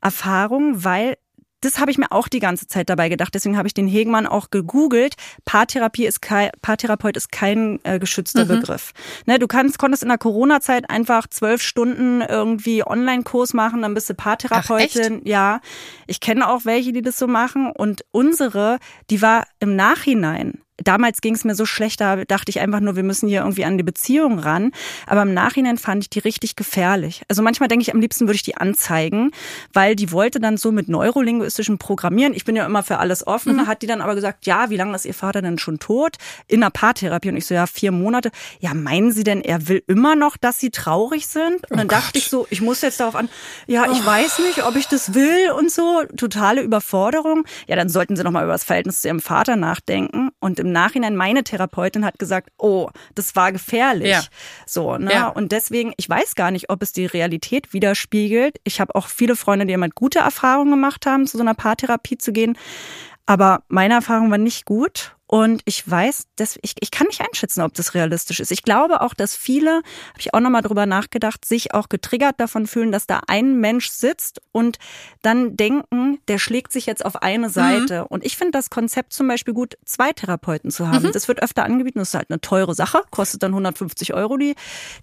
[0.00, 1.16] Erfahrung, weil
[1.64, 3.34] das habe ich mir auch die ganze Zeit dabei gedacht.
[3.34, 5.14] Deswegen habe ich den Hegmann auch gegoogelt.
[5.44, 8.92] Paartherapie ist kein, Paartherapeut ist kein äh, geschützter Begriff.
[9.26, 14.10] Ne, du kannst, konntest in der Corona-Zeit einfach zwölf Stunden irgendwie Online-Kurs machen, dann bist
[14.10, 15.22] du Paartherapeutin.
[15.24, 15.60] ja,
[16.06, 17.70] ich kenne auch welche, die das so machen.
[17.70, 18.78] Und unsere,
[19.10, 22.96] die war im Nachhinein Damals ging es mir so schlecht, da dachte ich einfach nur,
[22.96, 24.72] wir müssen hier irgendwie an die Beziehung ran.
[25.06, 27.22] Aber im Nachhinein fand ich die richtig gefährlich.
[27.28, 29.30] Also manchmal denke ich, am liebsten würde ich die anzeigen,
[29.72, 32.34] weil die wollte dann so mit neurolinguistischem Programmieren.
[32.34, 33.66] Ich bin ja immer für alles offen.
[33.66, 36.16] Hat die dann aber gesagt, ja, wie lange ist ihr Vater denn schon tot?
[36.46, 37.30] In der Paartherapie.
[37.30, 38.30] Und ich so, ja, vier Monate.
[38.60, 41.70] Ja, meinen Sie denn, er will immer noch, dass Sie traurig sind?
[41.70, 43.28] Und dann dachte ich so, ich muss jetzt darauf an,
[43.66, 46.02] ja, ich weiß nicht, ob ich das will und so.
[46.16, 47.44] Totale Überforderung.
[47.66, 50.30] Ja, dann sollten Sie noch mal über das Verhältnis zu Ihrem Vater nachdenken.
[50.40, 54.10] Und im Nachhinein, meine Therapeutin hat gesagt, oh, das war gefährlich.
[54.10, 54.22] Ja.
[54.66, 55.12] So, ne?
[55.12, 55.28] Ja.
[55.28, 58.58] Und deswegen, ich weiß gar nicht, ob es die Realität widerspiegelt.
[58.64, 62.18] Ich habe auch viele Freunde, die damit gute Erfahrungen gemacht haben, zu so einer Paartherapie
[62.18, 62.58] zu gehen.
[63.26, 65.13] Aber meine Erfahrung war nicht gut.
[65.26, 68.50] Und ich weiß, dass ich, ich kann nicht einschätzen, ob das realistisch ist.
[68.52, 72.66] Ich glaube auch, dass viele, habe ich auch nochmal drüber nachgedacht, sich auch getriggert davon
[72.66, 74.78] fühlen, dass da ein Mensch sitzt und
[75.22, 78.06] dann denken, der schlägt sich jetzt auf eine Seite.
[78.08, 81.10] Und ich finde das Konzept zum Beispiel gut, zwei Therapeuten zu haben.
[81.12, 84.54] Das wird öfter angeboten, das ist halt eine teure Sache, kostet dann 150 Euro die,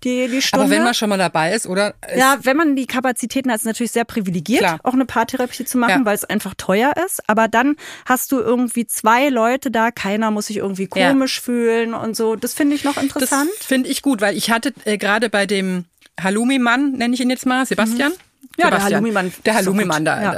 [0.03, 0.65] die, die Stunde.
[0.65, 1.95] Aber wenn man schon mal dabei ist, oder?
[2.15, 4.79] Ja, wenn man die Kapazitäten hat, ist es natürlich sehr privilegiert, Klar.
[4.83, 6.05] auch eine Paartherapie zu machen, Ja.
[6.05, 7.27] weil es einfach teuer ist.
[7.27, 11.09] Aber dann hast du irgendwie zwei Leute da, keiner muss sich irgendwie Ja.
[11.09, 12.35] komisch fühlen und so.
[12.35, 13.49] Das finde ich noch interessant.
[13.57, 15.85] Das finde ich gut, weil ich hatte äh, gerade bei dem
[16.21, 18.11] Halloumi-Mann, nenne ich ihn jetzt mal, Sebastian,
[18.57, 18.83] Ja, der Sebastian.
[18.95, 20.33] Halloumi-Mann Der ist doch Halloumi-Mann, da, Ja.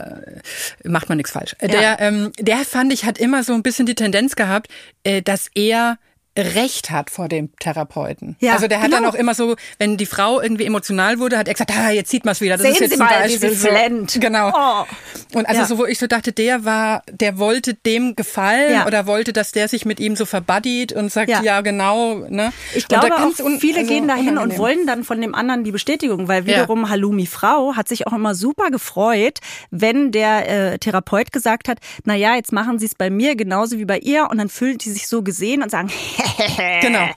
[0.83, 1.55] da macht man nichts falsch.
[1.59, 4.67] Äh, Der, ähm, der fand ich, hat immer so ein bisschen die Tendenz gehabt,
[5.03, 5.97] äh, dass er
[6.37, 8.35] Recht hat vor dem Therapeuten.
[8.39, 9.01] Ja, also der hat genau.
[9.03, 12.09] dann auch immer so, wenn die Frau irgendwie emotional wurde, hat er gesagt, ah, jetzt
[12.09, 12.53] sieht man es wieder.
[12.57, 13.67] Das Sehen ist jetzt Sie mal, wie Beispiel sie so.
[13.67, 14.17] flennt.
[14.19, 14.51] Genau.
[14.53, 15.37] Oh.
[15.37, 15.67] Und also Ja.
[15.67, 18.87] so, wo ich so dachte, der war, der wollte dem gefallen Ja.
[18.87, 21.61] oder wollte, dass der sich mit ihm so verbuddied und sagt, ja, Ja.
[21.61, 22.15] genau.
[22.29, 22.51] Ne?
[22.73, 23.13] Ich Und glaube
[23.59, 24.57] viele also gehen dahin und unangenehm.
[24.57, 28.33] wollen dann von dem anderen die Bestätigung, weil wiederum Halloumi Frau hat sich auch immer
[28.35, 29.39] super gefreut,
[29.71, 33.77] wenn der äh, Therapeut gesagt hat, na ja, jetzt machen Sie es bei mir genauso
[33.77, 35.89] wie bei ihr und dann fühlen die sich so gesehen und sagen,
[36.81, 37.09] Genau.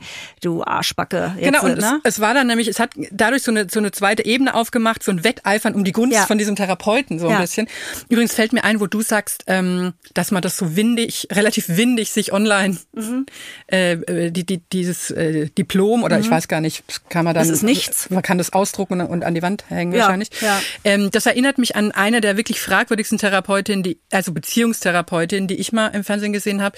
[0.43, 1.35] du Arschbacke.
[1.37, 2.01] Jetzt, Genau, und ne?
[2.05, 5.03] es, es war dann nämlich, es hat dadurch so eine, so eine zweite Ebene aufgemacht,
[5.03, 6.27] so ein Wetteifern um die Gunst Ja.
[6.27, 7.41] von diesem Therapeuten, so ein Ja.
[7.41, 7.69] bisschen.
[8.09, 12.11] Übrigens fällt mir ein, wo du sagst, ähm, dass man das so windig, relativ windig
[12.11, 13.27] sich online, Mhm.
[13.71, 17.47] äh, äh, die, die, dieses äh, Diplom oder ich weiß gar nicht, kann man dann.
[17.47, 18.11] Das ist nichts.
[18.11, 20.31] Man kann das ausdrucken und, und an die Wand hängen Ja, wahrscheinlich.
[20.41, 20.61] ja.
[20.85, 25.73] Ähm, das erinnert mich an eine der wirklich fragwürdigsten Therapeutinnen, die, also Beziehungstherapeutin, die ich
[25.73, 26.77] mal im Fernsehen gesehen habe.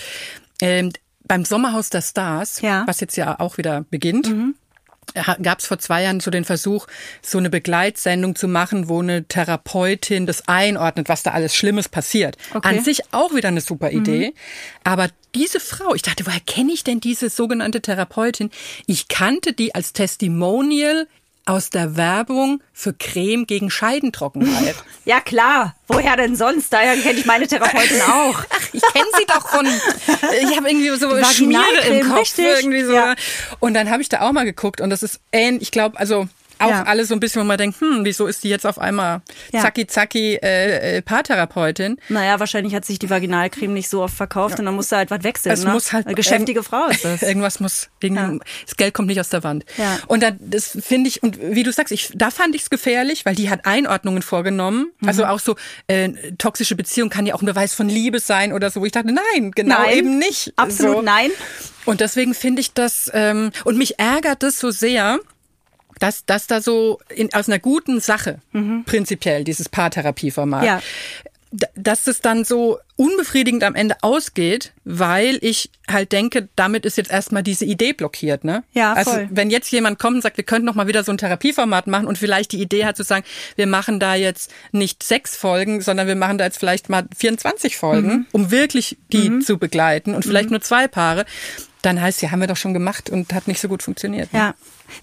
[0.60, 0.92] Ähm,
[1.28, 2.84] beim Sommerhaus der Stars, Ja.
[2.86, 4.28] was jetzt ja auch wieder beginnt,
[5.42, 6.86] gab es vor zwei Jahren so den Versuch,
[7.22, 12.36] so eine Begleitsendung zu machen, wo eine Therapeutin das einordnet, was da alles Schlimmes passiert.
[12.52, 12.68] Okay.
[12.68, 14.34] An sich auch wieder eine super Idee.
[14.84, 18.50] Aber diese Frau, ich dachte, woher kenne ich denn diese sogenannte Therapeutin?
[18.86, 21.06] Ich kannte die als Testimonial
[21.48, 24.76] aus der Werbung für Creme gegen Scheidentrockenheit.
[25.04, 26.72] Ja klar, woher denn sonst?
[26.72, 28.44] Daher kenne ich meine Therapeutin auch.
[28.50, 29.66] Ach, ich kenne sie doch von.
[29.66, 32.44] Ich habe irgendwie so Schmiere im Kopf richtig.
[32.44, 32.92] irgendwie so.
[32.92, 33.14] Ja.
[33.60, 35.62] Und dann habe ich da auch mal geguckt und das ist ähnlich.
[35.62, 36.28] Ich glaube, also
[36.60, 36.82] auch Ja.
[36.84, 39.60] alles so ein bisschen, wo man denkt, hm, wieso ist die jetzt auf einmal Ja.
[39.62, 41.98] zacki zacki äh, äh, Paartherapeutin?
[42.08, 45.22] Naja, wahrscheinlich hat sich die Vaginalcreme nicht so oft verkauft und dann musste halt was
[45.22, 45.52] wechseln.
[45.52, 45.72] Es ne?
[45.72, 47.22] muss halt Eine geschäftige Frau ist das.
[47.22, 49.64] Irgendwas muss, irgendwie, das Geld kommt nicht aus der Wand.
[49.76, 49.98] Ja.
[50.06, 53.24] Und dann, das finde ich, und wie du sagst, ich, da fand ich es gefährlich,
[53.26, 54.90] weil die hat Einordnungen vorgenommen.
[55.00, 55.08] Mhm.
[55.08, 58.70] Also auch so, äh, toxische Beziehung kann ja auch ein Beweis von Liebe sein oder
[58.70, 58.80] so.
[58.80, 59.96] Wo ich dachte, nein, genau Nein.
[59.96, 60.52] eben nicht.
[60.56, 61.02] Absolut so.
[61.02, 61.30] nein.
[61.84, 65.18] Und deswegen finde ich das, ähm, und mich ärgert das so sehr,
[65.98, 68.38] dass, dass da so in, aus einer guten Sache,
[68.86, 70.66] prinzipiell, dieses Paartherapieformat, Mhm.
[70.66, 70.80] Ja.
[71.74, 77.10] dass es dann so unbefriedigend am Ende ausgeht, weil ich halt denke, damit ist jetzt
[77.10, 78.64] erstmal diese Idee blockiert, ne?
[78.74, 79.28] Ja, Also voll.
[79.30, 82.06] wenn jetzt jemand kommt und sagt, wir könnten noch mal wieder so ein Therapieformat machen
[82.06, 83.24] und vielleicht die Idee hat zu sagen,
[83.56, 87.78] wir machen da jetzt nicht sechs Folgen, sondern wir machen da jetzt vielleicht mal 24
[87.78, 88.26] Folgen, Mhm.
[88.32, 91.24] um wirklich die zu begleiten und vielleicht nur zwei Paare,
[91.82, 94.32] dann heißt ja, haben wir doch schon gemacht und hat nicht so gut funktioniert.
[94.32, 94.38] ne?
[94.38, 94.54] Ja.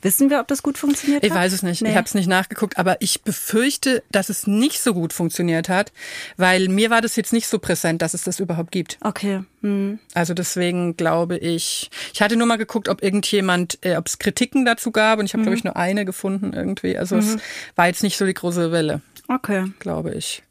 [0.01, 1.37] Wissen wir, ob das gut funktioniert Ich hat?
[1.37, 1.81] weiß es nicht.
[1.83, 1.91] Nee.
[1.91, 5.93] Ich habe es nicht nachgeguckt, aber ich befürchte, dass es nicht so gut funktioniert hat,
[6.37, 8.97] weil mir war das jetzt nicht so präsent, dass es das überhaupt gibt.
[9.01, 9.41] Okay.
[9.61, 9.99] Hm.
[10.15, 14.65] Also deswegen glaube ich, ich hatte nur mal geguckt, ob irgendjemand, äh, ob es Kritiken
[14.65, 16.97] dazu gab und ich habe glaube ich nur eine gefunden irgendwie.
[16.97, 17.37] Also es
[17.75, 19.65] war jetzt nicht so die große Welle, Okay.
[19.79, 20.41] glaube ich.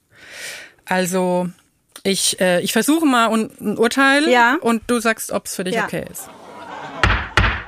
[0.84, 1.48] Also
[2.04, 4.56] ich, äh, ich versuche mal un ein Urteil Ja.
[4.60, 5.84] und du sagst, ob es für dich Ja.
[5.84, 6.28] okay ist.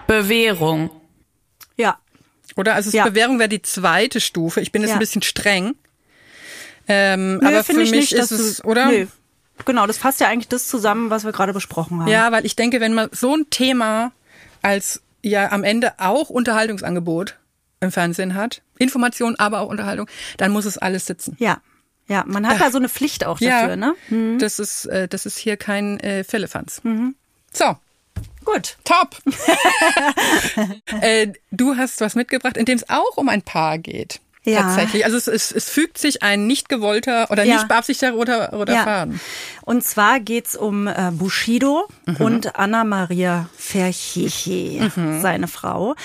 [0.07, 0.90] Bewährung.
[1.77, 1.99] Ja.
[2.57, 2.75] Oder?
[2.75, 3.05] Also Ja.
[3.05, 4.61] Bewährung wäre die zweite Stufe.
[4.61, 4.96] Ich bin jetzt Ja.
[4.96, 5.75] ein bisschen streng.
[6.88, 8.87] Ähm, Nö, aber für finde mich ich nicht, ist dass es, du, oder?
[8.87, 9.07] Nö.
[9.64, 12.09] Genau, das fasst ja eigentlich das zusammen, was wir gerade besprochen haben.
[12.09, 14.12] Ja, weil ich denke, wenn man so ein Thema
[14.62, 17.37] als ja am Ende auch Unterhaltungsangebot
[17.81, 21.37] im Fernsehen hat, Information, aber auch Unterhaltung, dann muss es alles sitzen.
[21.40, 21.59] Ja.
[22.09, 23.95] Ja, man hat da so eine Pflicht auch dafür, ne?
[24.38, 26.81] Das ist äh, das ist hier kein äh, Philippans.
[26.85, 27.16] Mhm.
[27.53, 27.77] So,
[28.45, 28.77] Gut.
[28.85, 29.16] top.
[31.01, 34.21] äh, du hast was mitgebracht, in dem es auch um ein Paar geht.
[34.45, 34.62] Ja.
[34.62, 35.05] Tatsächlich.
[35.05, 37.55] Also es, es, es fügt sich ein nicht gewollter oder Ja.
[37.57, 38.85] nicht beabsichtigter oder, oder Ja.
[38.85, 39.21] Faden.
[39.62, 42.16] Und zwar geht's um äh, Bushido Mhm.
[42.19, 44.81] und Anna-Maria Verchichi,
[45.21, 45.97] seine Frau.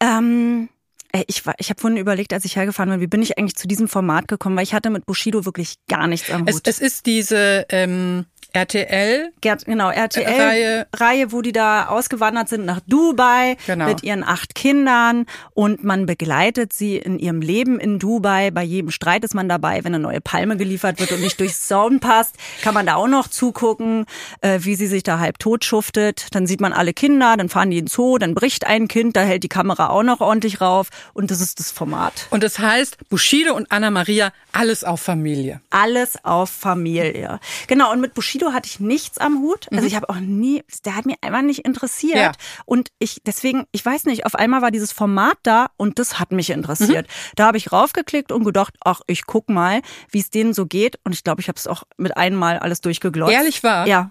[0.00, 0.68] Ähm,
[1.26, 3.66] ich war, ich habe vorhin überlegt, als ich hergefahren bin, wie bin ich eigentlich zu
[3.66, 6.68] diesem Format gekommen, weil ich hatte mit Bushido wirklich gar nichts am Es, Hut.
[6.68, 9.32] es ist diese ähm, RTL
[9.64, 11.32] genau, RTL Reihe.
[11.32, 13.86] Wo die da ausgewandert sind nach Dubai Genau.
[13.86, 18.50] mit ihren acht Kindern und man begleitet sie in ihrem Leben in Dubai.
[18.50, 21.60] Bei jedem Streit ist man dabei, wenn eine neue Palme geliefert wird und nicht durchs
[21.68, 24.06] Zaun passt, kann man da auch noch zugucken,
[24.40, 26.28] äh, wie sie sich da halb tot schuftet.
[26.32, 29.16] Dann sieht man alle Kinder, dann fahren die in den Zoo, dann bricht ein Kind,
[29.16, 32.26] da hält die Kamera auch noch ordentlich rauf und das ist das Format.
[32.30, 35.60] Und das heißt, Bushido und Anna Maria, alles auf Familie.
[35.70, 37.40] Alles auf Familie.
[37.66, 39.68] Genau, und mit Bushido hatte ich nichts am Hut.
[39.70, 42.16] Also ich habe auch nie, der hat mich einfach nicht interessiert.
[42.16, 42.32] Ja.
[42.64, 46.32] Und ich, deswegen, ich weiß nicht, auf einmal war dieses Format da und das hat
[46.32, 47.06] mich interessiert.
[47.36, 50.98] Da habe ich raufgeklickt und gedacht, ach, ich guck mal, wie es denen so geht.
[51.04, 53.32] Und ich glaube, ich habe es auch mit einmal alles durchgeglotzt.
[53.32, 53.86] Ehrlich wahr?
[53.86, 54.10] Ja.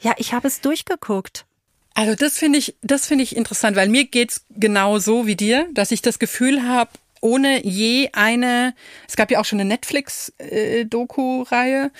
[0.00, 1.46] Ja, ich habe es durchgeguckt.
[1.94, 5.68] Also das finde ich, das finde ich interessant, weil mir geht's genau so wie dir,
[5.72, 6.90] dass ich das Gefühl habe,
[7.22, 8.74] ohne je eine,
[9.08, 11.90] es gab ja auch schon eine Netflix-Doku-Reihe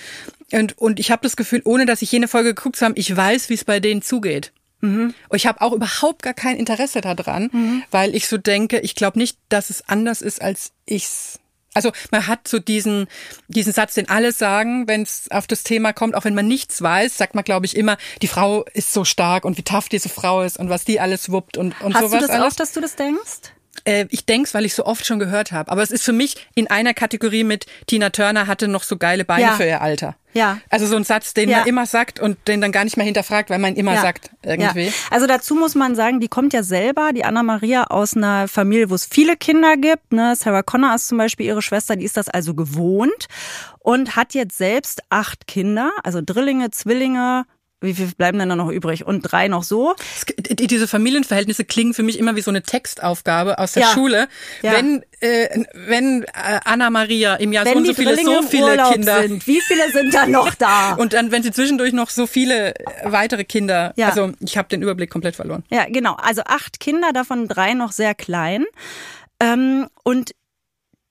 [0.52, 3.48] und, und ich habe das Gefühl, ohne dass ich jene Folge geguckt habe, ich weiß,
[3.48, 4.52] wie es bei denen zugeht.
[4.84, 9.16] Und ich habe auch überhaupt gar kein Interesse daran, weil ich so denke, ich glaube
[9.16, 11.38] nicht, dass es anders ist, als ich's.
[11.72, 13.06] Also man hat so diesen
[13.46, 16.82] diesen Satz, den alle sagen, wenn es auf das Thema kommt, auch wenn man nichts
[16.82, 20.08] weiß, sagt man, glaube ich, immer, die Frau ist so stark und wie tough diese
[20.08, 22.52] Frau ist und was die alles wuppt und und Hast sowas du das alles.
[22.52, 23.52] auch, dass du das denkst?
[23.84, 25.70] Äh, ich denk's, weil ich so oft schon gehört habe.
[25.70, 29.24] Aber es ist für mich in einer Kategorie mit Tina Turner hatte noch so geile
[29.24, 29.52] Beine Ja.
[29.54, 30.14] für ihr Alter.
[30.34, 30.58] Ja.
[30.70, 31.58] Also so ein Satz, den Ja.
[31.58, 34.00] man immer sagt und den dann gar nicht mehr hinterfragt, weil man immer Ja.
[34.02, 34.86] sagt irgendwie.
[34.86, 34.92] Ja.
[35.10, 38.88] Also dazu muss man sagen, die kommt ja selber, die Anna Maria, aus einer Familie,
[38.88, 40.12] wo es viele Kinder gibt.
[40.12, 40.34] Ne?
[40.36, 43.26] Sarah Connor ist zum Beispiel ihre Schwester, die ist das also gewohnt
[43.80, 47.44] und hat jetzt selbst acht Kinder, also Drillinge, Zwillinge.
[47.82, 49.04] Wie viel bleiben denn da noch übrig?
[49.06, 49.94] Und drei noch so.
[50.16, 53.88] Es- die- Diese Familienverhältnisse klingen für mich immer wie so eine Textaufgabe aus der Ja.
[53.92, 54.28] Schule.
[54.62, 54.72] Ja.
[54.72, 58.48] Wenn, äh, wenn äh, Anna Maria im Jahr so Wenn und so viele, Drillinge so
[58.48, 59.22] viele Kinder.
[59.22, 60.94] sind, wie viele sind da noch da?
[60.98, 64.08] Und dann, wenn sie zwischendurch noch so viele äh, weitere Kinder, Ja.
[64.08, 65.64] also ich habe den Überblick komplett verloren.
[65.70, 66.14] Ja, genau.
[66.14, 68.64] Also acht Kinder, davon drei noch sehr klein.
[69.40, 70.32] Ähm, und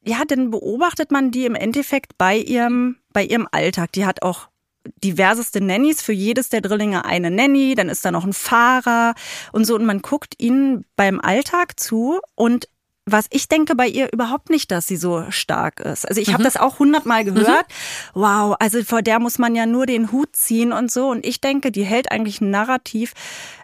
[0.03, 3.91] ja, dann beobachtet man die im Endeffekt bei ihrem, bei ihrem Alltag.
[3.91, 4.47] Die hat auch
[5.03, 9.13] diverseste Nannies, für jedes der Drillinge eine Nanny, dann ist da noch ein Fahrer
[9.51, 9.75] und so.
[9.75, 12.67] Und man guckt ihnen beim Alltag zu und
[13.05, 16.07] was ich denke bei ihr überhaupt nicht, dass sie so stark ist.
[16.07, 17.65] Also ich habe das auch hundertmal gehört.
[18.13, 21.09] Wow, also vor der muss man ja nur den Hut ziehen und so.
[21.09, 23.13] Und ich denke, die hält eigentlich ein Narrativ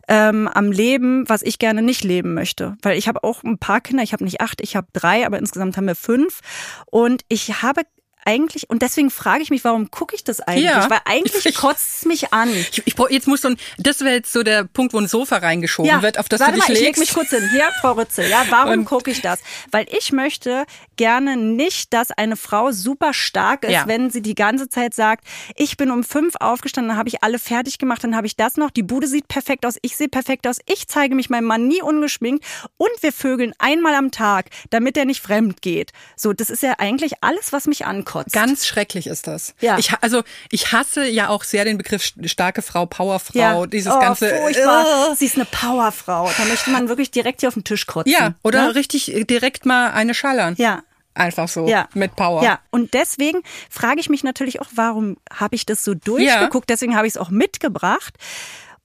[0.08, 2.78] ähm, am Leben, was ich gerne nicht leben möchte.
[2.82, 5.38] Weil ich habe auch ein paar Kinder, ich habe nicht acht, ich habe drei, aber
[5.38, 6.40] insgesamt haben wir fünf.
[6.88, 7.84] Und ich habe
[8.28, 10.66] eigentlich, und deswegen frage ich mich, warum gucke ich das eigentlich?
[10.66, 10.90] Ja.
[10.90, 12.50] Weil eigentlich Ich- kotzt es mich an.
[12.54, 15.38] Ich, ich jetzt muss so ein, das wäre jetzt so der Punkt, wo ein Sofa
[15.38, 17.00] reingeschoben wird, auf das warte du dich mal, ich leg legst.
[17.00, 17.48] mich kurz hin.
[17.52, 19.40] Hier, Frau Rützel, ja, warum gucke ich das?
[19.72, 20.66] Weil ich möchte
[20.98, 23.88] gerne nicht, dass eine Frau super stark ist, Ja.
[23.88, 27.40] wenn sie die ganze Zeit sagt, ich bin um fünf aufgestanden, dann habe ich alle
[27.40, 30.48] fertig gemacht, dann habe ich das noch, die Bude sieht perfekt aus, ich sehe perfekt
[30.48, 32.44] aus, ich zeige mich meinem Mann nie ungeschminkt
[32.78, 35.92] und wir vögeln einmal am Tag, damit er nicht fremd geht.
[36.16, 37.86] So, das ist ja eigentlich alles, was mich
[38.18, 38.34] ankotzt.
[38.34, 39.54] Ganz schrecklich ist das.
[39.60, 39.78] Ja.
[39.78, 43.66] Ich, also ich hasse ja auch sehr den Begriff st- starke Frau, Powerfrau, ja.
[43.66, 44.30] dieses oh, ganze.
[44.30, 45.16] Furchtbar.
[45.16, 46.32] Sie ist eine Powerfrau.
[46.38, 48.12] Da möchte man wirklich direkt hier auf den Tisch kotzen.
[48.12, 48.76] Ja, oder ne?
[48.76, 50.56] richtig äh, direkt mal eine schallern.
[50.58, 50.84] Ja.
[51.14, 51.68] Einfach so.
[51.68, 51.90] Ja.
[51.96, 52.44] Mit Power.
[52.44, 56.70] Ja, und deswegen frage ich mich natürlich auch, warum habe ich das so durchgeguckt?
[56.70, 58.14] Deswegen habe ich es auch mitgebracht,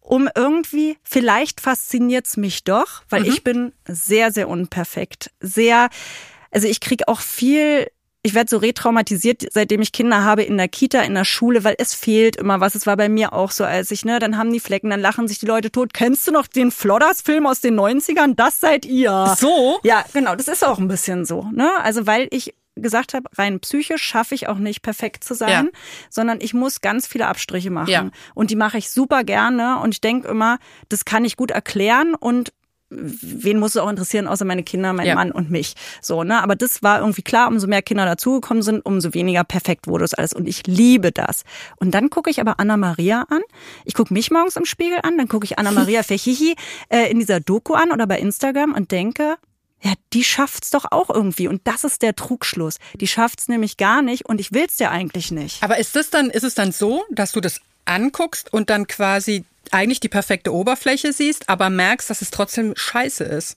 [0.00, 5.30] um irgendwie, vielleicht fasziniert's mich doch, weil ich bin sehr, sehr unperfekt.
[5.40, 5.90] Sehr,
[6.50, 7.90] also ich kriege auch viel.
[8.24, 11.74] Ich werde so retraumatisiert, seitdem ich Kinder habe in der Kita, in der Schule, weil
[11.78, 12.76] es fehlt immer was.
[12.76, 15.26] Es war bei mir auch so, als ich, ne, dann haben die Flecken, dann lachen
[15.26, 15.92] sich die Leute tot.
[15.92, 18.34] Kennst du noch den Flodders-Film aus den 90ern?
[18.36, 19.34] Das seid ihr.
[19.36, 19.80] So?
[19.82, 21.48] Ja, genau, das ist auch ein bisschen so.
[21.52, 21.68] Ne?
[21.82, 25.78] Also weil ich gesagt habe, rein psychisch schaffe ich auch nicht perfekt zu sein, Ja.
[26.08, 27.90] sondern ich muss ganz viele Abstriche machen.
[27.90, 28.08] Ja.
[28.34, 30.58] Und die mache ich super gerne und ich denke immer,
[30.88, 32.52] das kann ich gut erklären und
[32.94, 35.14] wen muss es auch interessieren, außer meine Kinder, mein Ja.
[35.14, 35.74] Mann und mich.
[36.00, 36.42] So, ne?
[36.42, 40.14] Aber das war irgendwie klar, umso mehr Kinder dazugekommen sind, umso weniger perfekt wurde es
[40.14, 40.32] alles.
[40.32, 41.44] Und ich liebe das.
[41.76, 43.40] Und dann gucke ich aber Anna Maria an.
[43.84, 46.54] Ich gucke mich morgens im Spiegel an, dann gucke ich Anna Maria Fechichi
[46.88, 49.36] äh, in dieser Doku an oder bei Instagram und denke,
[49.84, 51.48] ja, die schafft's doch auch irgendwie.
[51.48, 52.76] Und das ist der Trugschluss.
[53.00, 55.62] Die schafft's nämlich gar nicht und ich will's ja eigentlich nicht.
[55.62, 59.44] Aber ist das dann, ist es dann so, dass du das anguckst und dann quasi
[59.72, 63.56] eigentlich die perfekte Oberfläche siehst, aber merkst, dass es trotzdem scheiße ist?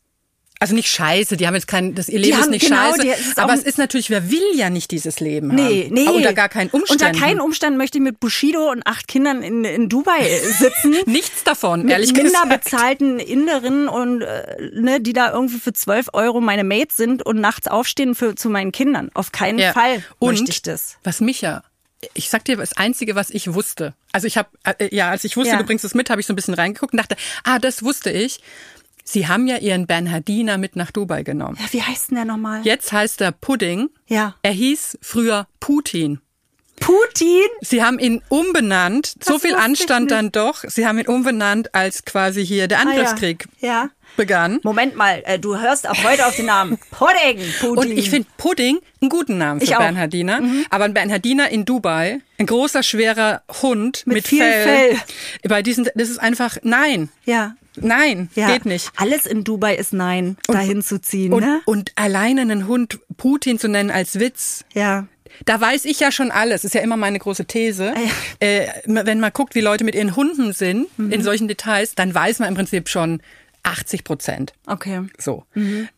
[0.58, 3.10] Also nicht scheiße, die haben jetzt kein, das, ihr Leben ist nicht genau, scheiße, die-
[3.10, 5.94] es ist aber es ist natürlich, wer will ja nicht dieses Leben Nee, haben.
[5.94, 6.08] nee.
[6.08, 7.06] Unter gar keinen Umständen.
[7.08, 10.26] Unter keinen Umständen möchte ich mit Bushido und acht Kindern in, in Dubai
[10.58, 10.96] sitzen.
[11.08, 12.64] Nichts davon, mit ehrlich minder gesagt.
[12.64, 17.42] bezahlten Inderinnen und äh, ne, die da irgendwie für 12 Euro meine Mates sind und
[17.42, 19.12] nachts aufstehen für zu meinen Kindern.
[19.14, 19.74] Auf keinen Ja.
[19.74, 20.96] Fall Und möchte ich das.
[21.04, 21.64] was mich ja,
[22.14, 23.94] ich sag dir das Einzige, was ich wusste.
[24.12, 25.58] Also ich habe, äh, ja, als ich wusste, Ja.
[25.60, 28.12] du bringst es mit, habe ich so ein bisschen reingeguckt und dachte, ah, das wusste
[28.12, 28.40] ich.
[29.04, 31.58] Sie haben ja ihren Bernhardiner mit nach Dubai genommen.
[31.60, 32.66] Ja, wie heißt denn der nochmal?
[32.66, 33.90] Jetzt heißt er Pudding.
[34.08, 34.36] Ja.
[34.42, 36.20] Er hieß früher Putin.
[36.86, 37.48] Putin?
[37.62, 39.08] Sie haben ihn umbenannt.
[39.20, 40.64] so Das viel wusste ich Anstand dann doch.
[40.68, 43.68] Sie haben ihn umbenannt, als quasi hier der Angriffskrieg Ah, ja.
[43.68, 43.90] ja.
[44.18, 44.60] begann.
[44.64, 47.40] Moment mal, äh, du hörst ab heute auf den Namen Pudding.
[47.60, 47.78] Putin.
[47.78, 49.80] Und ich finde Pudding einen guten Namen für Ich auch.
[49.80, 49.84] Mhm.
[49.86, 50.42] Bernhardiner.
[50.70, 54.64] Aber ein Bernhardiner in Dubai, ein großer, schwerer Hund mit, Mit viel Fell.
[54.96, 54.98] Fell.
[55.50, 57.10] Bei diesen, das ist einfach, nein.
[57.26, 57.56] ja.
[57.78, 58.48] Nein, Ja.
[58.54, 58.90] geht nicht.
[58.96, 61.60] Alles in Dubai ist nein, dahin zu ziehen, Und, ne?
[61.66, 65.08] und alleine einen Hund Putin zu nennen als Witz, Ja.
[65.44, 66.64] Da weiß ich ja schon alles.
[66.64, 67.94] Ist ja immer meine große These.
[67.96, 68.00] Ah,
[68.40, 71.12] Äh, wenn man guckt, wie Leute mit ihren Hunden sind, Mhm.
[71.12, 73.22] in solchen Details, dann weiß man im Prinzip schon
[73.64, 74.54] 80 Prozent.
[74.68, 75.02] Okay.
[75.18, 75.44] So.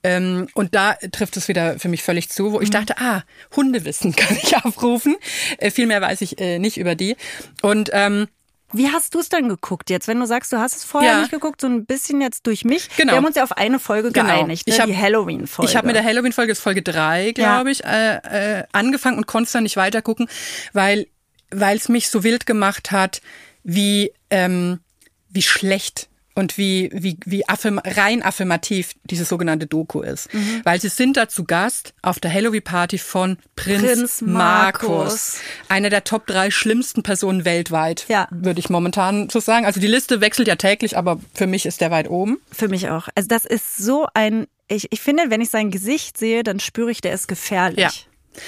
[0.03, 3.23] Ähm, und da trifft es wieder für mich völlig zu, wo ich dachte, ah,
[3.55, 5.15] Hundewissen kann ich aufrufen.
[5.57, 7.17] Äh, viel mehr weiß ich äh, nicht über die.
[7.61, 8.27] Und ähm,
[8.73, 11.19] Wie hast du es dann geguckt jetzt, wenn du sagst, du hast es vorher Ja.
[11.19, 12.89] nicht geguckt, so ein bisschen jetzt durch mich?
[12.97, 13.13] Genau.
[13.13, 14.25] Wir haben uns ja auf eine Folge Genau.
[14.27, 14.73] geeinigt, ne?
[14.73, 15.69] Ich hab- die Halloween-Folge.
[15.71, 17.71] Ich habe mit der Halloween-Folge, ist Folge drei, glaube Ja.
[17.71, 20.27] ich, äh, äh, angefangen und konnte dann nicht weitergucken,
[20.73, 21.07] weil
[21.49, 23.21] weil es mich so wild gemacht hat,
[23.63, 24.81] wie ähm,
[25.29, 30.61] wie schlecht und wie wie wie affirm rein affirmativ diese sogenannte Doku ist, Mhm.
[30.63, 35.37] weil sie sind da zu Gast auf der Halloween-Party von Prinz, Prinz Markus, Markus.
[35.67, 38.27] einer der Top drei schlimmsten Personen weltweit, Ja.
[38.31, 39.65] würde ich momentan so sagen.
[39.65, 42.39] Also die Liste wechselt ja täglich, aber für mich ist der weit oben.
[42.51, 43.09] Für mich auch.
[43.15, 46.91] Also das ist so ein, ich, ich finde, wenn ich sein Gesicht sehe, dann spüre
[46.91, 47.79] ich, der ist gefährlich.
[47.79, 47.89] Ja.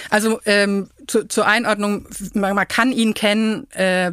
[0.09, 4.11] Also ähm, zu, zur Einordnung, man, man kann ihn kennen äh, äh,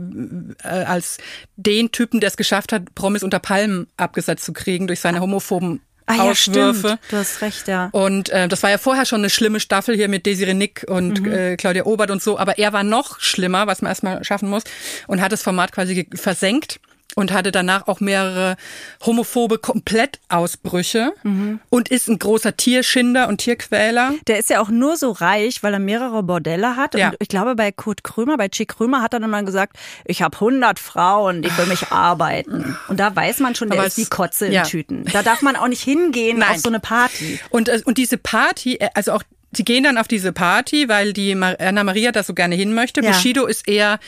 [0.63, 1.19] als
[1.57, 5.81] den Typen, der es geschafft hat, Promis unter Palmen abgesetzt zu kriegen durch seine homophoben
[6.09, 6.79] Ah ja, Auswürfe.
[6.79, 7.01] stimmt.
[7.11, 7.89] Du hast recht, ja.
[7.91, 11.21] Und äh, das war ja vorher schon eine schlimme Staffel hier mit Desiree Nick und
[11.21, 11.33] Mhm.
[11.33, 14.63] äh, Claudia Obert und so, aber er war noch schlimmer, was man erstmal schaffen muss,
[15.09, 16.79] und hat das Format quasi versenkt
[17.17, 18.57] und hatte danach auch mehrere
[19.05, 21.61] homophobe Komplettausbrüche Mhm.
[21.71, 24.13] und ist ein großer Tierschinder und Tierquäler.
[24.27, 26.95] Der ist ja auch nur so reich, weil er mehrere Bordelle hat.
[26.95, 27.09] Ja.
[27.09, 30.23] Und ich glaube, bei Kurt Krömer, bei Chick Krömer hat er dann mal gesagt, ich
[30.23, 32.77] habe 100 Frauen, die für mich arbeiten.
[32.89, 34.63] Und da weiß man schon, der Aber ist wie Kotze ja.
[34.63, 35.05] in Tüten.
[35.13, 36.51] Da darf man auch nicht hingehen Nein.
[36.51, 37.41] auf so eine Party.
[37.51, 39.23] Und, äh, und diese Party, äh, also auch,
[39.57, 43.01] sie gehen dann auf diese Party, weil die Anna Maria da so gerne hin möchte.
[43.03, 43.11] Ja.
[43.13, 43.99] Bushido ist eher,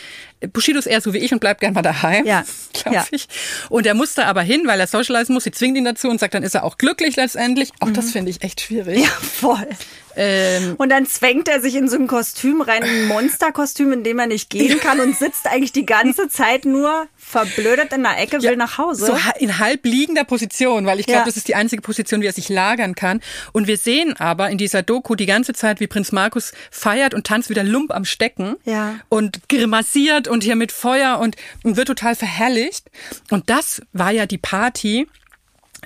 [0.53, 2.27] Bushido ist eher so wie ich und bleibt gern mal daheim.
[2.27, 2.45] Ja.
[2.73, 3.07] Glaub Ja.
[3.11, 3.27] ich.
[3.69, 5.45] Und er muss da aber hin, weil er socialisen muss.
[5.45, 7.71] Sie zwingt ihn dazu und sagt, dann ist er auch glücklich letztendlich.
[7.81, 8.99] Auch das finde ich echt schwierig.
[8.99, 9.03] Mhm.
[9.05, 9.67] Ja, voll.
[10.17, 14.19] Ähm, Und dann zwängt er sich in so ein Kostüm rein, ein Monsterkostüm, in dem
[14.19, 18.43] er nicht gehen kann und sitzt eigentlich die ganze Zeit nur verblödet in der Ecke,
[18.43, 19.07] will nach Hause.
[19.07, 21.25] So in halb liegender Position, weil ich glaube, Ja.
[21.27, 23.21] das ist die einzige Position, wie er sich lagern kann.
[23.53, 27.27] Und wir sehen aber in dieser Doku die ganze Zeit, wie Prinz Markus feiert und
[27.27, 28.95] tanzt wieder Lump am Stecken Ja.
[29.09, 32.91] und grimassiert und hier mit Feuer und, und wird total verherrlicht.
[33.31, 35.07] Und das war ja die Party,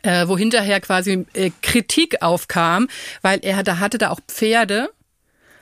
[0.03, 2.89] äh, wo hinterher quasi äh, Kritik aufkam,
[3.23, 4.91] weil er da hatte da auch Pferde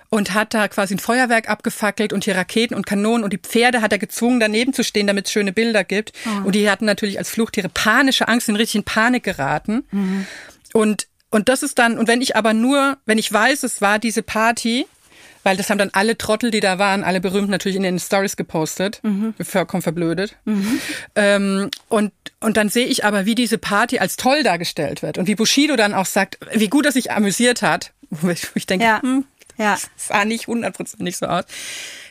[0.08, 3.80] und hat da quasi ein Feuerwerk abgefackelt und hier Raketen und Kanonen und die Pferde
[3.80, 6.12] hat er gezwungen, daneben zu stehen, damit es schöne Bilder gibt.
[6.44, 9.84] Und die hatten natürlich als Fluchttiere panische Angst, sind richtig in Panik geraten.
[10.72, 14.00] Und, und das ist dann, und wenn ich aber nur, wenn ich weiß, es war
[14.00, 14.86] diese Party,
[15.42, 18.36] weil das haben dann alle Trottel, die da waren, alle berühmt natürlich in den Stories
[18.36, 19.00] gepostet,
[19.42, 20.36] vollkommen verblödet.
[21.14, 25.26] Ähm, und, und dann sehe ich aber, wie diese Party als toll dargestellt wird und
[25.26, 27.92] wie Bushido dann auch sagt, wie gut er sich amüsiert hat.
[28.54, 29.00] Ich, denke, Ja.
[29.02, 29.24] hm,
[29.56, 29.72] Ja.
[29.74, 31.44] das sah nicht hundertprozentig so aus.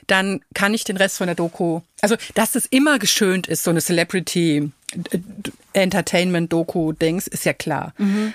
[0.07, 3.69] Dann kann ich den Rest von der Doku, also dass das immer geschönt ist, so
[3.69, 4.71] eine Celebrity
[5.11, 5.19] äh,
[5.73, 7.93] Entertainment Doku Dings, ist ja klar.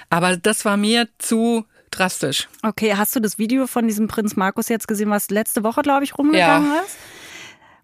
[0.08, 1.64] Aber das war mir zu
[1.98, 2.48] drastisch.
[2.62, 6.04] Okay, hast du das Video von diesem Prinz Markus jetzt gesehen, was letzte Woche, glaube
[6.04, 6.80] ich, rumgegangen Ja.
[6.80, 6.96] ist?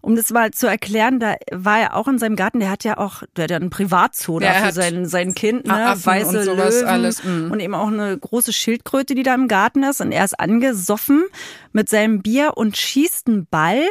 [0.03, 2.97] Um das mal zu erklären, da war er auch in seinem Garten, der hat ja
[2.97, 5.89] auch, der hat ja einen Privatzoo da Ja, für sein, sein Kind, ne?
[5.89, 7.51] Affen weiße und Löwen alles, mm.
[7.51, 11.23] und eben auch eine große Schildkröte, die da im Garten ist und er ist angesoffen
[11.71, 13.83] mit seinem Bier und schießt einen Ball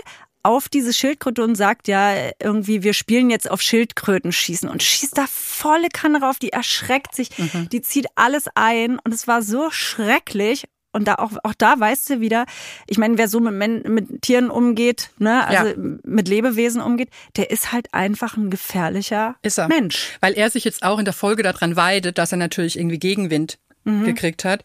[0.42, 5.16] auf diese Schildkröte und sagt ja irgendwie, wir spielen jetzt auf Schildkröten schießen und schießt
[5.18, 7.68] da volle Kanne drauf, die erschreckt sich, Mhm.
[7.70, 12.10] die zieht alles ein und es war so schrecklich und da auch, auch da weißt
[12.10, 12.46] du wieder,
[12.88, 15.74] ich meine, wer so mit, Men mit Tieren umgeht, ne, also Ja.
[16.04, 19.68] mit Lebewesen umgeht, der ist halt einfach ein gefährlicher Ist er.
[19.68, 20.16] Mensch.
[20.20, 23.58] Weil er sich jetzt auch in der Folge daran weidet, dass er natürlich irgendwie Gegenwind
[23.90, 24.04] Mhm.
[24.04, 24.62] gekriegt hat.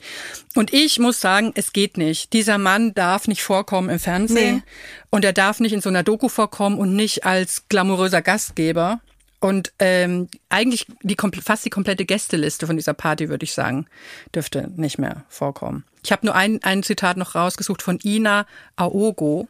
[0.55, 2.33] Und ich muss sagen, es geht nicht.
[2.33, 4.57] Dieser Mann darf nicht vorkommen im Fernsehen.
[4.57, 4.63] Nee.
[5.09, 8.99] Und er darf nicht in so einer Doku vorkommen und nicht als glamouröser Gastgeber.
[9.39, 13.85] Und ähm, eigentlich die, fast die komplette Gästeliste von dieser Party, würde ich sagen,
[14.33, 15.83] dürfte nicht mehr vorkommen.
[16.03, 19.47] Ich habe nur ein, ein Zitat noch rausgesucht von Ina Aogo,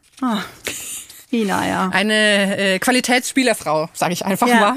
[1.31, 1.89] Ina, ja.
[1.89, 4.59] eine äh, Qualitätsspielerfrau, sage ich einfach Ja.
[4.59, 4.73] mal,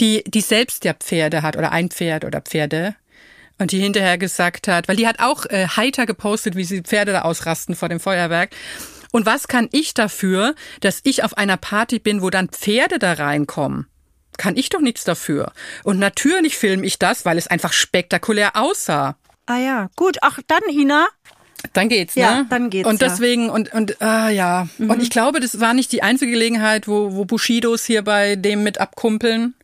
[0.00, 2.94] die, die selbst ja Pferde hat oder ein Pferd oder Pferde.
[3.60, 7.12] Und die hinterher gesagt hat, weil die hat auch äh, heiter gepostet, wie sie Pferde
[7.12, 8.50] da ausrasten vor dem Feuerwerk.
[9.12, 13.12] Und was kann ich dafür, dass ich auf einer Party bin, wo dann Pferde da
[13.12, 13.86] reinkommen?
[14.38, 15.52] Kann ich doch nichts dafür.
[15.84, 19.16] Und natürlich filme ich das, weil es einfach spektakulär aussah.
[19.44, 20.16] Ah ja, gut.
[20.22, 21.06] Ach, dann Ina.
[21.74, 22.46] Dann geht's, Ja, ne?
[22.48, 23.08] dann geht's, Und ja.
[23.08, 24.68] deswegen, und, und, ah, ja.
[24.78, 28.62] Und ich glaube, das war nicht die einzige Gelegenheit, wo, wo Bushidos hier bei dem
[28.62, 29.54] mit abkumpeln.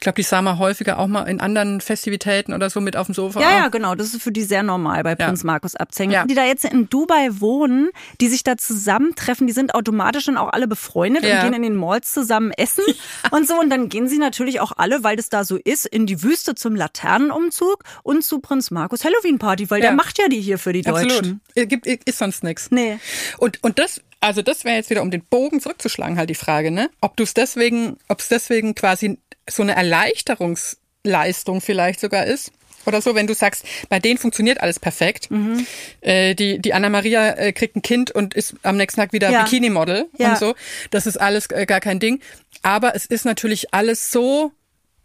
[0.00, 3.06] Ich glaube, die sah man häufiger auch mal in anderen Festivitäten oder so mit auf
[3.06, 3.40] dem Sofa.
[3.40, 3.96] Ja, ja, genau.
[3.96, 5.26] Das ist für die sehr normal bei Ja.
[5.26, 6.12] Prinz Markus Abzängen.
[6.12, 6.24] Ja.
[6.24, 7.90] Die da jetzt in Dubai wohnen,
[8.20, 11.38] die sich da zusammentreffen, die sind automatisch dann auch alle befreundet Ja.
[11.38, 12.84] und gehen in den Malls zusammen essen
[13.32, 13.58] und so.
[13.58, 16.54] Und dann gehen sie natürlich auch alle, weil das da so ist, in die Wüste
[16.54, 19.88] zum Laternenumzug und zu Prinz Markus Halloween Party, weil Ja.
[19.88, 21.10] der macht ja die hier für die Absolut.
[21.12, 21.40] Deutschen.
[21.56, 22.70] Äh, Gibt, ist sonst nichts.
[22.70, 23.00] Nee.
[23.38, 26.70] Und, und das, also das wäre jetzt wieder, um den Bogen zurückzuschlagen, halt die Frage,
[26.70, 26.88] ne?
[27.00, 29.18] Ob du es deswegen, ob es deswegen quasi
[29.50, 32.52] so eine Erleichterungsleistung vielleicht sogar ist.
[32.86, 35.30] Oder so, wenn du sagst, bei denen funktioniert alles perfekt.
[35.30, 35.66] Mhm.
[36.00, 39.42] Äh, die, die Anna-Maria äh, kriegt ein Kind und ist am nächsten Tag wieder Ja.
[39.42, 40.30] Bikini-Model Ja.
[40.30, 40.54] und so.
[40.90, 42.20] Das ist alles äh, gar kein Ding.
[42.62, 44.52] Aber es ist natürlich alles so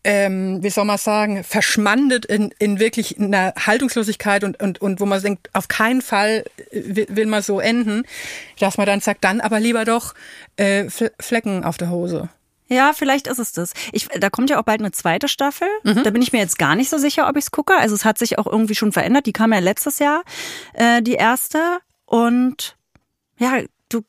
[0.06, 5.06] ähm, wie soll man sagen, verschmandet in, in wirklich einer Haltungslosigkeit und, und, und wo
[5.06, 8.04] man denkt, auf keinen Fall äh, will, will man so enden,
[8.60, 10.14] dass man dann sagt, dann aber lieber doch
[10.58, 12.28] äh, Fl- Flecken auf der Hose.
[12.68, 13.74] Ja, vielleicht ist es das.
[13.92, 15.68] Ich, da kommt ja auch bald eine zweite Staffel.
[15.84, 16.04] Mhm.
[16.04, 17.76] Da bin ich mir jetzt gar nicht so sicher, ob ich es gucke.
[17.76, 19.26] Also es hat sich auch irgendwie schon verändert.
[19.26, 20.24] Die kam ja letztes Jahr,
[20.74, 21.80] äh, die erste.
[22.06, 22.78] Und
[23.38, 24.02] ja, du,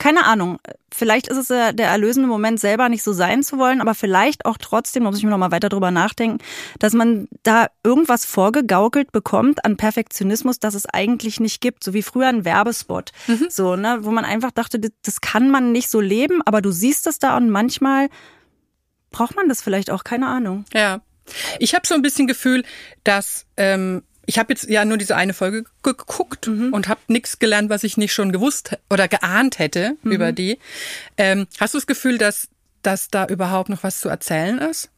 [0.00, 0.58] keine Ahnung.
[0.90, 4.56] Vielleicht ist es der erlösende Moment, selber nicht so sein zu wollen, aber vielleicht auch
[4.56, 6.38] trotzdem, da muss ich mir noch mal weiter drüber nachdenken,
[6.78, 11.84] dass man da irgendwas vorgegaukelt bekommt an Perfektionismus, das es eigentlich nicht gibt.
[11.84, 13.12] So wie früher ein Werbespot.
[13.50, 16.72] So, ne, wo man einfach dachte, das, das kann man nicht so leben, aber du
[16.72, 18.08] siehst es da und manchmal
[19.10, 20.64] braucht man das vielleicht auch, keine Ahnung.
[20.72, 21.02] Ja.
[21.58, 22.64] Ich habe so ein bisschen Gefühl,
[23.04, 27.38] dass ähm, ich habe jetzt ja nur diese eine Folge ge- geguckt und habe nichts
[27.40, 30.58] gelernt, was ich nicht schon gewusst oder geahnt hätte über die.
[31.16, 32.46] Ähm, hast du das Gefühl, dass,
[32.82, 34.88] dass da überhaupt noch was zu erzählen ist?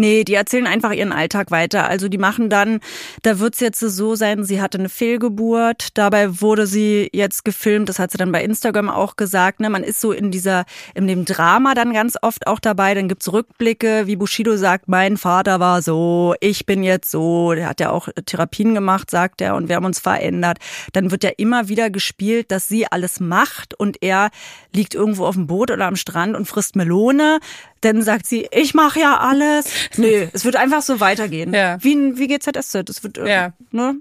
[0.00, 1.88] Nee, die erzählen einfach ihren Alltag weiter.
[1.88, 2.78] Also die machen dann,
[3.22, 7.98] da wird's jetzt so sein, sie hatte eine Fehlgeburt, dabei wurde sie jetzt gefilmt, das
[7.98, 9.58] hat sie dann bei Instagram auch gesagt.
[9.58, 9.70] Ne?
[9.70, 12.94] Man ist so in dieser, in dem Drama dann ganz oft auch dabei.
[12.94, 17.68] Dann gibt's Rückblicke, wie Bushido sagt, mein Vater war so, ich bin jetzt so, der
[17.68, 20.58] hat ja auch Therapien gemacht, sagt er, und wir haben uns verändert.
[20.92, 24.30] Dann wird ja immer wieder gespielt, dass sie alles macht und er
[24.72, 27.40] liegt irgendwo auf dem Boot oder am Strand und frisst Melone.
[27.82, 29.66] Dann sagt sie, ich mache ja alles.
[29.96, 31.54] Nee, es wird einfach so weitergehen.
[31.54, 31.76] Ja.
[31.82, 32.88] Wie, ein- wie GZSZ.
[32.88, 33.52] Es wird, Ja.
[33.70, 33.96] ne?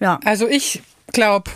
[0.00, 1.50] Ja, Also ich glaube,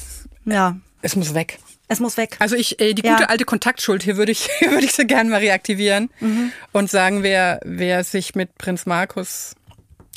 [0.44, 0.76] ja.
[1.02, 1.58] es muss weg.
[1.88, 2.36] Es muss weg.
[2.38, 3.14] Also ich, äh, die Ja.
[3.16, 6.52] gute alte Kontaktschuld, hier würde ich, hier würde ich so gerne mal reaktivieren Mhm.
[6.72, 9.54] und sagen, wer, wer sich mit Prinz Markus,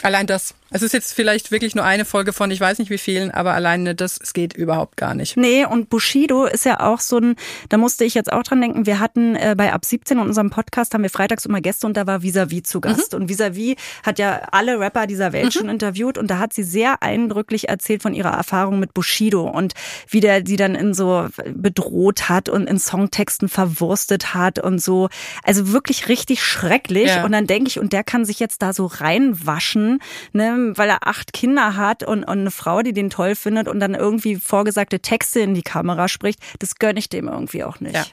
[0.04, 2.98] allein das, es ist jetzt vielleicht wirklich nur eine Folge von, ich weiß nicht wie
[2.98, 5.38] vielen, aber alleine das, es geht überhaupt gar nicht.
[5.38, 7.36] Nee, und Bushido ist ja auch so ein,
[7.70, 10.50] da musste ich jetzt auch dran denken, wir hatten äh, bei Ab 17 in unserem
[10.50, 13.14] Podcast, haben wir freitags immer Gäste und da war Visavi zu Gast.
[13.14, 17.04] Und Visavi hat ja alle Rapper dieser Welt schon interviewt und da hat sie sehr
[17.04, 19.74] eindrücklich erzählt von ihrer Erfahrung mit Bushido und
[20.10, 25.10] wie der sie dann in so bedroht hat und in Songtexten verwurstet hat und so.
[25.44, 27.10] Also wirklich richtig schrecklich.
[27.10, 27.26] Ja.
[27.26, 30.00] Und dann denke ich, und der kann sich jetzt da so reinwaschen,
[30.32, 33.80] ne, weil er acht Kinder hat und, und eine Frau, die den toll findet und
[33.80, 36.40] dann irgendwie vorgesagte Texte in die Kamera spricht.
[36.60, 37.96] Das gönne ich dem irgendwie auch nicht.
[37.96, 38.06] Ja.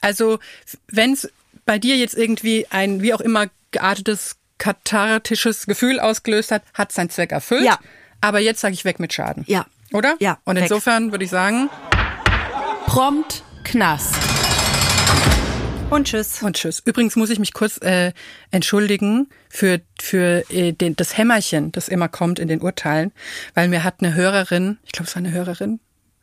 [0.00, 0.38] Also
[0.88, 1.30] wenn es
[1.64, 7.10] bei dir jetzt irgendwie ein, wie auch immer, geartetes, kathartisches Gefühl ausgelöst hat, hat sein
[7.10, 7.64] Zweck erfüllt.
[7.64, 7.78] Ja.
[8.20, 9.44] Aber jetzt sage ich weg mit Schaden.
[9.46, 9.66] Ja.
[9.92, 10.16] Oder?
[10.20, 10.64] Ja, Und weg.
[10.64, 11.68] insofern würde ich sagen,
[12.86, 14.14] Prompt Knast.
[15.92, 16.42] Und tschüss.
[16.42, 16.80] Und tschüss.
[16.86, 18.14] Übrigens muss ich mich kurz äh,
[18.50, 23.12] entschuldigen für, für äh, den, das Hämmerchen, das immer kommt in den Urteilen,
[23.52, 25.80] weil mir hat eine Hörerin, ich glaube, es war eine Hörerin,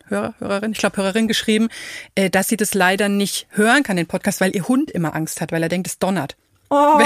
[0.07, 1.67] Hörer, Hörerin, ich glaube Hörerin geschrieben,
[2.15, 5.39] äh, dass sie das leider nicht hören kann, den Podcast, weil ihr Hund immer Angst
[5.39, 6.35] hat, weil er denkt, es donnert.
[6.69, 7.01] Oh.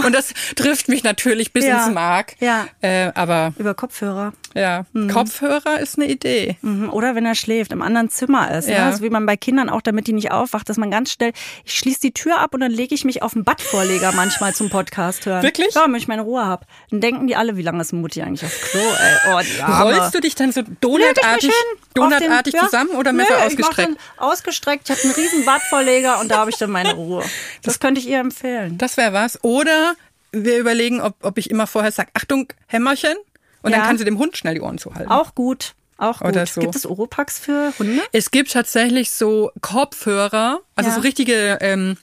[0.04, 1.84] Und das trifft mich natürlich bis Ja.
[1.86, 2.34] ins Mark.
[2.40, 2.66] Ja.
[2.80, 4.32] Äh, aber Über Kopfhörer.
[4.54, 6.56] ja, Kopfhörer ist eine Idee.
[6.62, 6.90] Mhm.
[6.92, 8.68] Oder wenn er schläft, im anderen Zimmer ist.
[8.68, 8.86] Ja.
[8.90, 8.96] Ne?
[8.96, 11.32] So wie man bei Kindern auch, damit die nicht aufwacht, dass man ganz schnell,
[11.64, 14.70] ich schließe die Tür ab und dann lege ich mich auf den Badvorleger manchmal zum
[14.70, 15.42] Podcast hören.
[15.42, 15.74] Wirklich?
[15.74, 16.66] Ja, damit ich meine Ruhe hab.
[16.90, 18.80] Dann denken die alle, wie lange ist Mutti eigentlich auf Klo?
[18.80, 19.94] Ey, oh, die Arme.
[19.96, 21.52] Rollst du dich dann so donutartig,
[21.94, 22.64] donutartig den- ja.
[22.68, 23.96] zusammen oder mehr Nö, so Ich ausgestreckt?
[24.16, 24.88] ausgestreckt.
[24.90, 27.22] Ich habe einen riesen Badvorleger und da habe ich dann meine Ruhe.
[27.62, 28.78] Das könnte ich ihr empfehlen.
[28.80, 29.42] Das wäre was.
[29.44, 29.94] Oder
[30.32, 33.14] wir überlegen, ob, ob ich immer vorher sage, Achtung, Hämmerchen.
[33.62, 33.86] Und dann Ja.
[33.86, 35.10] kann sie dem Hund schnell die Ohren zuhalten.
[35.10, 35.74] Auch gut.
[35.98, 36.28] Auch gut.
[36.28, 36.60] Oder so.
[36.62, 38.00] Gibt es Oropax für Hunde?
[38.12, 40.94] Es gibt tatsächlich so Kopfhörer, also Ja.
[40.96, 41.98] so richtige, ähm,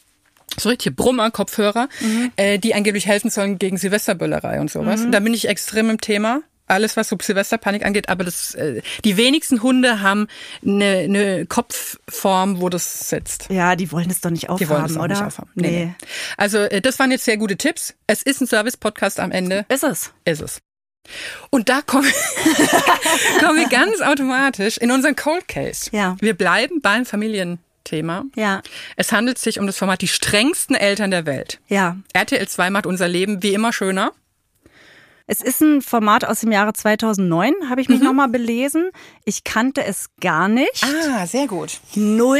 [0.59, 2.31] so richtige Brummer-Kopfhörer, Mhm.
[2.35, 5.01] äh, die angeblich helfen sollen gegen Silvesterböllerei und sowas.
[5.01, 5.11] Mhm.
[5.11, 6.41] Da bin ich extrem im Thema.
[6.67, 10.27] Alles, was so Silvesterpanik angeht, aber das, äh, die wenigsten Hunde haben
[10.65, 13.47] eine, eine Kopfform, wo das sitzt.
[13.49, 15.15] Ja, die wollen es doch nicht Die aufhaben, wollen es auch oder?
[15.15, 15.51] nicht aufhaben.
[15.55, 15.85] Nee.
[15.85, 15.95] nee.
[16.35, 17.95] Also, äh, das waren jetzt sehr gute Tipps.
[18.05, 19.65] Es ist ein Service-Podcast am Ende.
[19.69, 20.11] Ist es.
[20.25, 20.59] Ist es.
[21.49, 22.11] Und da kommen,
[23.39, 25.89] kommen wir ganz automatisch in unseren Cold Case.
[25.93, 26.17] Ja.
[26.19, 27.05] Wir bleiben beim
[27.83, 28.25] Thema.
[28.35, 28.61] Ja.
[28.97, 31.59] Es handelt sich um das Format Die strengsten Eltern der Welt.
[31.67, 31.97] Ja.
[32.13, 34.11] RTL 2 macht unser Leben wie immer schöner.
[35.27, 38.91] Es ist ein Format aus dem Jahre 2009, habe ich mich nochmal belesen.
[39.25, 40.83] Ich kannte es gar nicht.
[40.83, 41.81] Ah, sehr gut.
[41.95, 42.39] Null.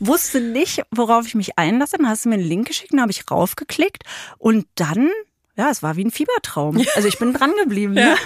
[0.00, 1.96] Wusste nicht, worauf ich mich einlasse.
[1.96, 4.02] Dann hast du mir einen Link geschickt, dann habe ich raufgeklickt
[4.38, 5.10] und dann,
[5.56, 6.84] ja, es war wie ein Fiebertraum.
[6.96, 7.96] Also ich bin dran geblieben.
[7.96, 8.10] Ja.
[8.10, 8.16] Ne?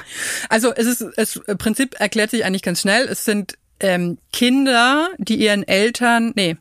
[0.48, 3.06] Also es ist das Prinzip erklärt sich eigentlich ganz schnell.
[3.08, 6.56] Es sind ähm, Kinder, die ihren Eltern, nee,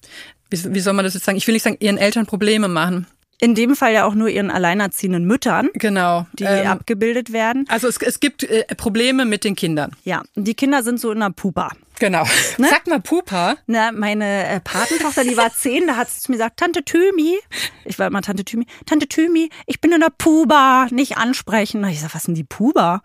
[0.49, 1.37] wie, wie soll man das jetzt sagen?
[1.37, 3.07] Ich will nicht sagen, ihren Eltern Probleme machen.
[3.43, 6.27] In dem Fall ja auch nur ihren alleinerziehenden Müttern, Genau.
[6.33, 7.65] die Ähm, abgebildet werden.
[7.69, 9.95] also es, es gibt äh, Probleme mit den Kindern.
[10.03, 11.71] Ja, und die Kinder sind so in der Pupa.
[11.99, 12.23] Genau.
[12.57, 13.55] Sag mal Pupa.
[13.67, 17.37] Na, meine äh, Patentochter, die war zehn, da hat sie zu mir gesagt, Tante Thymi,
[17.85, 21.83] ich war immer Tante Thymi, Tante Thymi, ich bin in der Puba, nicht ansprechen.
[21.85, 23.01] Ich sag, was denn die Puba?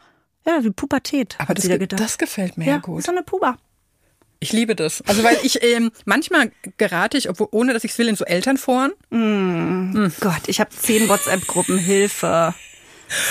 [0.47, 1.34] Ja, die Pubertät.
[1.39, 1.99] Aber das, ge- gedacht.
[2.01, 2.99] das gefällt mir ja, ja gut.
[3.01, 3.57] ist so eine Puba.
[4.39, 5.03] Ich liebe das.
[5.07, 8.24] Also weil ich ähm, manchmal gerate ich, obwohl ohne dass ich es will, in so
[8.24, 8.93] Elternforen.
[10.20, 12.55] Gott, ich habe zehn WhatsApp-Gruppen, Hilfe.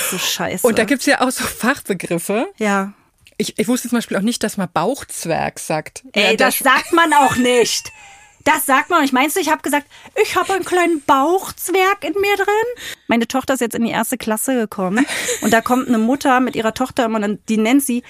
[0.10, 0.66] So scheiße.
[0.66, 2.48] Und da gibt's ja auch so Fachbegriffe.
[2.58, 2.94] ja.
[3.38, 6.06] Ich, ich wusste zum Beispiel auch nicht, dass man Bauchzwerg sagt.
[6.14, 7.92] Ey, ja, der das sagt man auch nicht.
[8.46, 9.12] Das sagt man nicht.
[9.12, 9.88] Meinst du, ich habe gesagt,
[10.24, 12.84] ich habe einen kleinen Bauchzwerg in mir drin?
[13.08, 15.06] Meine Tochter ist jetzt in die erste Klasse gekommen
[15.42, 18.04] und da kommt eine Mutter mit ihrer Tochter immer und die nennt sie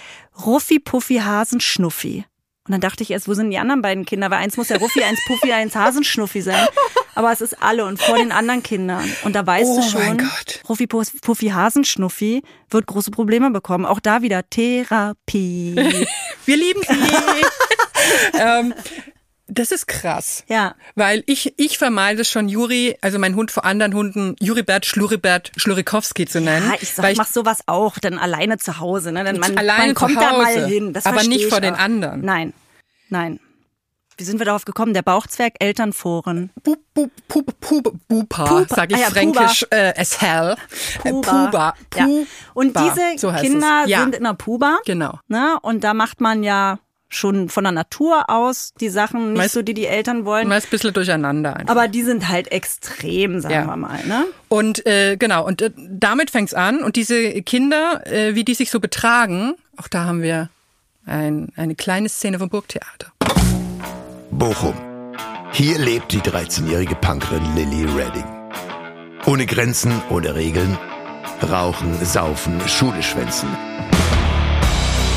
[0.45, 2.25] Ruffi Puffi Hasenschnuffi.
[2.67, 4.31] Und dann dachte ich erst, wo sind die anderen beiden Kinder?
[4.31, 6.67] Weil eins muss ja Ruffi, eins Puffi, eins Hasenschnuffi sein.
[7.13, 9.07] Aber es ist alle und vor den anderen Kindern.
[9.23, 10.29] Und da weißt Oh du schon.
[10.67, 12.41] Ruffi Puff- Puffi Hasenschnuffi
[12.71, 13.85] wird große Probleme bekommen.
[13.85, 15.75] Auch da wieder Therapie.
[16.45, 18.33] Wir lieben sie.
[18.39, 18.73] ähm,
[19.47, 20.43] das ist krass.
[20.47, 20.75] Ja.
[20.95, 26.25] Weil ich, ich vermeide schon Juri, also mein Hund vor anderen Hunden, Juribert, Schluribert, Schlurikowski
[26.25, 26.67] zu nennen.
[26.67, 29.11] Ja, ich sag, weil mach sowas auch, dann alleine zu Hause.
[29.11, 29.23] Ne?
[29.23, 30.93] Dann man, Alleine man kommt zu da Hause, mal hin.
[30.93, 32.21] Das aber nicht ich vor den anderen.
[32.21, 32.53] Nein,
[33.09, 33.39] nein.
[34.17, 34.93] Wie sind wir darauf gekommen?
[34.93, 36.49] Der Bauchzwerg, Elternforen.
[36.63, 38.65] Pu, pu, pu, pu, Pupa, Pupa.
[38.73, 40.55] sag ich Ah ja, fränkisch, äh, as hell.
[41.03, 41.73] Äh, Puba.
[41.95, 42.05] Ja.
[42.05, 42.25] Puba.
[42.53, 44.01] Und diese so Kinder ja.
[44.01, 44.77] sind in der Puba.
[44.85, 45.19] Genau.
[45.27, 45.57] Ne?
[45.61, 46.79] Und da macht man ja
[47.09, 50.47] schon von der Natur aus die Sachen nicht Meist- so, die die Eltern wollen.
[50.47, 51.71] Meist ein bisschen durcheinander einfach.
[51.75, 53.65] Aber die sind halt extrem, sagen Ja.
[53.65, 54.05] wir mal.
[54.05, 54.25] Ne?
[54.49, 56.83] Und äh, genau, und äh, damit fängt's an.
[56.83, 60.49] Und diese Kinder, äh, wie die sich so betragen, auch da haben wir
[61.05, 63.11] ein, eine kleine Szene vom Burgtheater.
[64.31, 64.73] Bochum.
[65.51, 68.25] Hier lebt die 13-jährige Punkerin Lily Redding.
[69.25, 70.77] Ohne Grenzen, ohne Regeln.
[71.49, 73.47] Rauchen, saufen, Schule schwänzen.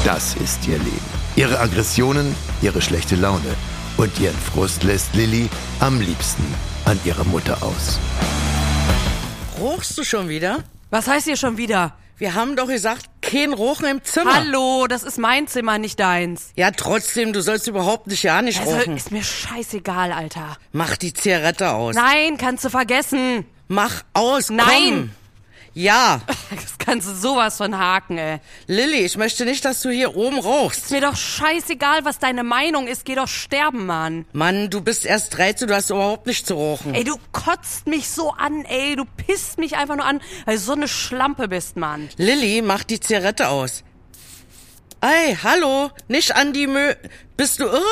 [0.05, 1.17] Das ist ihr Leben.
[1.39, 3.55] Ihre Aggressionen, ihre schlechte Laune
[3.97, 6.43] und ihren Frust lässt Lily am liebsten
[6.84, 8.01] an ihrer Mutter aus.
[9.61, 10.64] Ruchst du schon wieder?
[10.91, 11.95] Was heißt hier schon wieder?
[12.16, 14.34] Wir haben doch gesagt, kein Rochen im Zimmer.
[14.34, 16.51] Hallo, das ist mein Zimmer, nicht deins.
[16.57, 18.97] Ja, trotzdem, du sollst überhaupt nicht ja nicht Also, rochen.
[18.97, 20.57] ist mir scheißegal, Alter.
[20.72, 21.95] Mach die Zigarette aus.
[21.95, 23.45] Nein, kannst du vergessen.
[23.68, 24.51] Mach aus.
[24.51, 24.66] Nein.
[24.66, 25.11] Komm.
[25.74, 26.20] Ja.
[26.50, 28.38] Das kannst du sowas von haken, ey.
[28.66, 30.90] Lilly, ich möchte nicht, dass du hier oben Ist rauchst.
[30.90, 33.04] mir doch scheißegal, was deine Meinung ist.
[33.04, 34.24] Geh doch sterben, Mann.
[34.32, 36.94] Mann, du bist erst 13, du hast überhaupt nicht zu rauchen.
[36.94, 38.96] Ey, du kotzt mich so an, ey.
[38.96, 42.08] Du pisst mich einfach nur an, weil du so eine Schlampe bist, Mann.
[42.16, 43.84] Lilly, mach die Zigarette aus.
[45.02, 46.94] Ey, hallo, nicht an die Mö...
[47.36, 47.84] Bist du irre?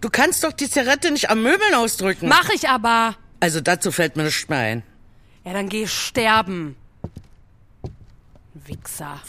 [0.00, 2.28] Du kannst doch die Zigarette nicht am Möbeln ausdrücken.
[2.28, 3.16] Mach ich aber.
[3.40, 4.82] Also dazu fällt mir nichts mehr ein.
[5.44, 6.76] Ja, dann geh sterben.
[8.66, 9.20] Wichser.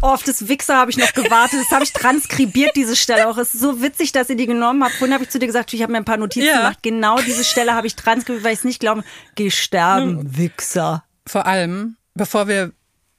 [0.00, 1.60] Oh, auf das Wichser habe ich noch gewartet.
[1.60, 3.36] Das habe ich transkribiert, diese Stelle auch.
[3.36, 4.94] Es ist so witzig, dass ihr die genommen habt.
[4.94, 6.56] Vorhin habe ich zu dir gesagt, ich habe mir ein paar Notizen Ja.
[6.58, 6.78] gemacht.
[6.82, 9.04] Genau diese Stelle habe ich transkribiert, weil ich es nicht glaube.
[9.34, 11.04] Geh sterben, Wichser.
[11.26, 12.72] Vor allem, bevor wir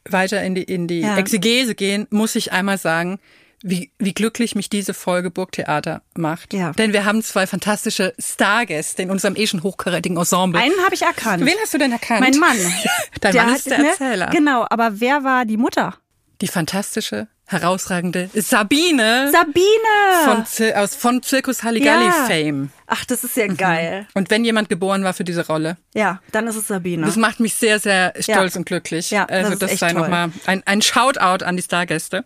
[0.10, 1.18] weiter in die, in die Ja.
[1.18, 3.20] Exegese gehen, muss ich einmal sagen,
[3.62, 6.54] wie, wie glücklich mich diese Folge Burgtheater macht.
[6.54, 6.72] Ja.
[6.72, 10.62] Denn wir haben zwei fantastische Stargäste in unserem eh schon hochkarätigen Ensemble.
[10.62, 11.46] Einen habe ich erkannt.
[11.46, 12.22] Wen hast du denn erkannt?
[12.22, 12.58] Mein Mann.
[13.22, 13.90] Dein Der Mann ist der ne?
[13.90, 14.28] Erzähler.
[14.28, 15.96] Genau, aber wer war die Mutter?
[16.42, 20.24] Die fantastische, herausragende Sabine Sabine!
[20.24, 22.12] von, Zir aus, von Zirkus Halligalli Ja.
[22.28, 22.70] Fame.
[22.88, 24.08] Ach, das ist ja geil.
[24.14, 27.06] Und wenn jemand geboren war für diese Rolle, Ja, dann ist es Sabine.
[27.06, 28.60] das macht mich sehr, sehr stolz Ja.
[28.60, 29.12] und glücklich.
[29.12, 32.24] Ja, das also ist das echt sei nochmal ein, ein Shoutout an die Stargäste.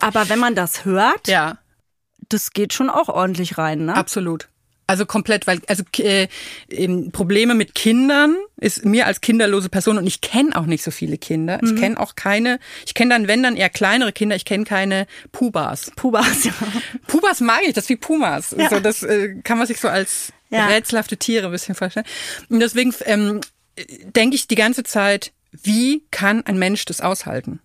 [0.00, 1.58] Aber wenn man das hört, Ja.
[2.28, 3.94] das geht schon auch ordentlich rein, ne?
[3.96, 4.48] Absolut.
[4.86, 6.26] Also komplett, weil also äh,
[7.12, 11.16] Probleme mit Kindern ist mir als kinderlose Person und ich kenne auch nicht so viele
[11.16, 11.60] Kinder.
[11.62, 11.68] Mhm.
[11.76, 12.58] Ich kenne auch keine.
[12.86, 14.34] Ich kenne dann wenn dann eher kleinere Kinder.
[14.34, 15.92] Ich kenne keine Pubas.
[15.94, 16.52] Pubas, ja.
[17.06, 18.52] Pubas mag ich, das ist wie Pumas.
[18.58, 18.68] Ja.
[18.68, 20.66] So, das äh, kann man sich so als Ja.
[20.66, 22.06] rätselhafte Tiere ein bisschen vorstellen.
[22.48, 23.40] Und deswegen ähm,
[24.16, 27.58] denke ich die ganze Zeit, wie kann ein Mensch das aushalten?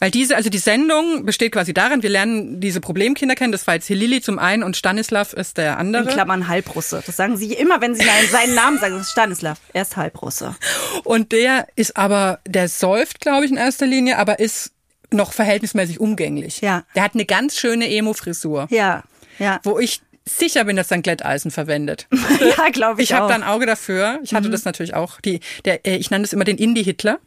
[0.00, 3.52] Weil diese, also die Sendung besteht quasi darin, wir lernen diese Problemkinder kennen.
[3.52, 6.06] Das war jetzt hier Lilly zum einen und Stanislav ist der In andere.
[6.06, 7.02] Klammern Halbrusse.
[7.06, 8.94] Das sagen sie immer, wenn sie seinen- seinen Namen sagen.
[8.94, 9.58] Das ist Stanislav.
[9.72, 10.56] Er ist Halbrusse.
[11.04, 14.72] Und der ist aber, der säuft, glaube ich, in erster Linie, aber ist
[15.12, 16.60] noch verhältnismäßig umgänglich.
[16.60, 16.84] Ja.
[16.94, 19.02] Der hat eine ganz schöne Emo-Frisur, Ja,
[19.38, 19.60] ja.
[19.62, 22.06] wo ich sicher bin, dass ein Glätteisen verwendet.
[22.56, 24.18] Ja, glaube ich, Ich habe da ein Auge dafür.
[24.22, 25.20] Ich hatte das natürlich auch.
[25.20, 27.18] Die, der, äh, ich nenne das immer den Indie-Hitler.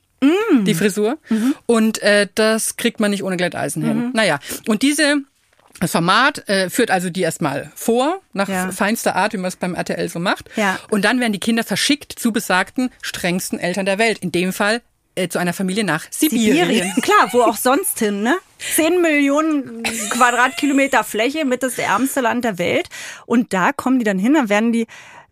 [0.64, 1.18] Die Frisur.
[1.68, 4.12] Und äh, das kriegt man nicht ohne Glätteisen hin.
[4.14, 5.18] Naja, und diese
[5.82, 8.72] das Format äh, führt also die erstmal vor, nach Ja.
[8.72, 10.50] feinster Art, wie man es beim RTL so macht.
[10.56, 10.80] Ja.
[10.90, 14.20] Und dann werden die Kinder verschickt zu besagten strengsten Eltern der Welt.
[14.20, 14.82] In dem Fall
[15.16, 16.68] äh, zu einer Familie nach Sibirien.
[16.68, 16.94] Sibirien.
[17.02, 18.38] Klar, wo auch sonst hin, ne?
[18.76, 22.90] Zehn Millionen Quadratkilometer Fläche mit das ärmste Land der Welt.
[23.26, 24.88] Und da kommen die dann hin, dann werden die,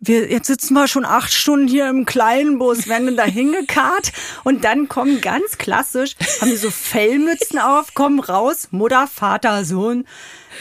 [0.06, 4.12] wir, jetzt sitzen wir schon acht Stunden hier im kleinen Bus, werden dann da hingekarrt
[4.44, 10.06] und dann kommen ganz klassisch, haben die so Fellmützen auf, kommen raus, Mutter, Vater, Sohn.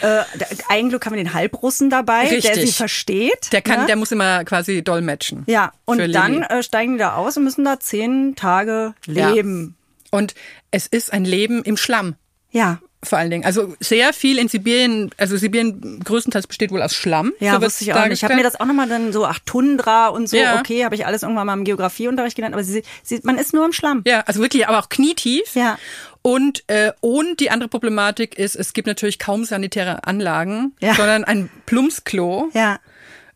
[0.02, 0.24] Äh,
[0.70, 2.66] ein Glück haben wir den Halbrussen dabei, der Richtig.
[2.68, 3.52] sie versteht.
[3.52, 3.86] Der kann, ne?
[3.86, 5.44] der muss immer quasi dolmetschen.
[5.46, 9.30] Ja, und dann äh, steigen die da aus und müssen da zehn Tage Ja.
[9.30, 9.76] leben.
[10.10, 10.34] Und
[10.72, 12.16] es ist ein Leben im Schlamm.
[12.52, 13.46] Ja, Vor allen Dingen.
[13.46, 17.34] Also sehr viel in Sibirien, also Sibirien größtenteils besteht wohl aus Schlamm.
[17.40, 18.14] Ja, so wusste ich auch nicht.
[18.14, 20.60] Ich habe mir das auch nochmal dann so, ach, Tundra und so, Ja.
[20.60, 23.66] okay, habe ich alles irgendwann mal im Geografieunterricht gelernt, aber sie, sie, man ist nur
[23.66, 24.02] im Schlamm.
[24.08, 25.54] Ja, also wirklich, aber auch knietief.
[25.56, 25.78] Ja.
[26.22, 30.94] Und, äh, und die andere Problematik ist, es gibt natürlich kaum sanitäre Anlagen, Ja.
[30.96, 32.80] sondern ein Plumpsklo, Ja,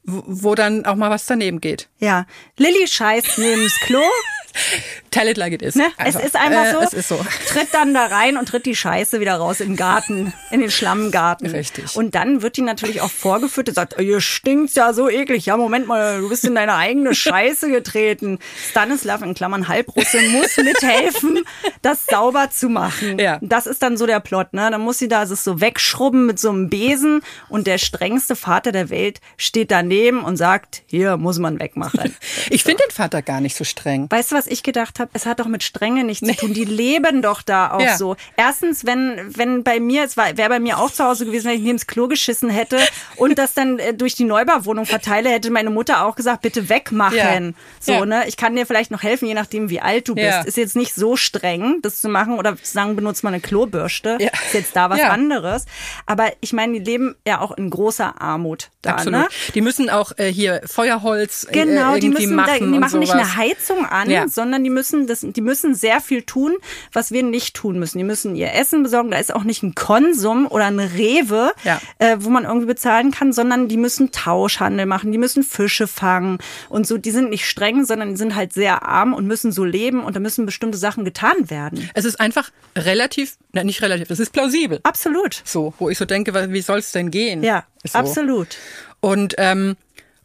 [0.05, 1.89] wo, wo dann auch mal was daneben geht.
[1.99, 2.25] ja.
[2.57, 3.99] Lilly scheißt neben's Klo.
[5.11, 5.75] Tell it like it is.
[5.75, 5.87] Ne?
[5.97, 6.79] Es ist einfach äh, so.
[6.79, 7.25] Es ist so.
[7.47, 10.71] Tritt dann da rein und tritt die Scheiße wieder raus in den Garten, in den
[10.71, 11.47] Schlammgarten.
[11.47, 11.95] Richtig.
[11.95, 13.67] Und dann wird die natürlich auch vorgeführt.
[13.67, 15.45] Die sagt, ihr stinkt ja so eklig.
[15.45, 18.39] Ja, Moment mal, du bist in deine eigene Scheiße getreten.
[18.69, 21.43] Stanislav in Klammern Halbrusse muss mithelfen,
[21.81, 23.19] das sauber zu machen.
[23.19, 23.39] Ja.
[23.41, 24.69] Das ist dann so der Plot, ne?
[24.71, 28.71] Dann muss sie da es so wegschrubben mit so einem Besen und der strengste Vater
[28.71, 32.15] der Welt steht daneben und sagt, hier muss man wegmachen.
[32.49, 34.07] Ich finde den Vater gar nicht so streng.
[34.09, 35.09] Weißt du, was ich gedacht habe?
[35.13, 36.53] Es hat doch mit Strenge nichts zu tun.
[36.53, 37.97] Die leben doch da auch Ja.
[37.97, 38.15] so.
[38.35, 41.61] Erstens, wenn, wenn bei mir, es wäre bei mir auch zu Hause gewesen, wenn ich
[41.63, 42.77] neben das Klo geschissen hätte
[43.17, 47.15] und das dann äh, durch die Neubauwohnung verteile, hätte meine Mutter auch gesagt, bitte wegmachen.
[47.17, 47.39] Ja.
[47.79, 48.05] So, Ja.
[48.05, 48.23] ne?
[48.27, 50.45] Ich kann dir vielleicht noch helfen, je nachdem, wie alt du bist.
[50.45, 54.17] Ist jetzt nicht so streng, das zu machen oder zu sagen, benutzt mal eine Klobürste.
[54.19, 55.65] Ist jetzt da was anderes.
[56.05, 59.19] Aber ich meine, die leben ja auch in großer Armut da, Absolut.
[59.21, 59.27] ne?
[59.53, 62.99] Die müssen auch äh, hier Feuerholz äh, Genau, irgendwie die müssen, machen da, die machen
[62.99, 66.55] nicht eine Heizung an, sondern die müssen das, die müssen sehr viel tun,
[66.93, 67.97] was wir nicht tun müssen.
[67.97, 69.11] Die müssen ihr Essen besorgen.
[69.11, 71.81] Da ist auch nicht ein Konsum oder ein Rewe, Ja.
[71.99, 76.37] äh, wo man irgendwie bezahlen kann, sondern die müssen Tauschhandel machen, die müssen Fische fangen
[76.69, 76.97] und so.
[76.97, 80.15] Die sind nicht streng, sondern die sind halt sehr arm und müssen so leben und
[80.15, 81.89] da müssen bestimmte Sachen getan werden.
[81.93, 84.79] Es ist einfach relativ, na, nicht relativ, es ist plausibel.
[84.83, 85.41] Absolut.
[85.45, 87.43] So, wo ich so denke, wie soll es denn gehen?
[87.43, 87.97] Ja, so.
[87.99, 88.57] absolut.
[88.99, 89.75] Und ähm,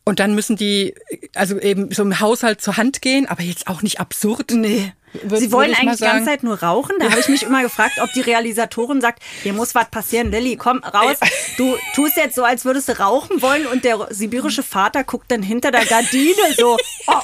[0.05, 0.95] und dann müssen die
[1.35, 4.51] also eben so im Haushalt zur Hand gehen, aber jetzt auch nicht absurd.
[4.53, 4.93] Nee.
[5.27, 6.25] Würd- Sie wollen eigentlich die ganze.
[6.25, 6.97] Zeit nur rauchen.
[6.99, 10.31] Da habe ich mich immer gefragt, ob die Realisatorin sagt, hier muss was passieren.
[10.31, 11.19] Lilly, komm raus.
[11.59, 15.43] Du tust jetzt so, als würdest du rauchen wollen und der sibirische Vater guckt dann
[15.43, 16.79] hinter der Gardine so,
[17.09, 17.21] oh,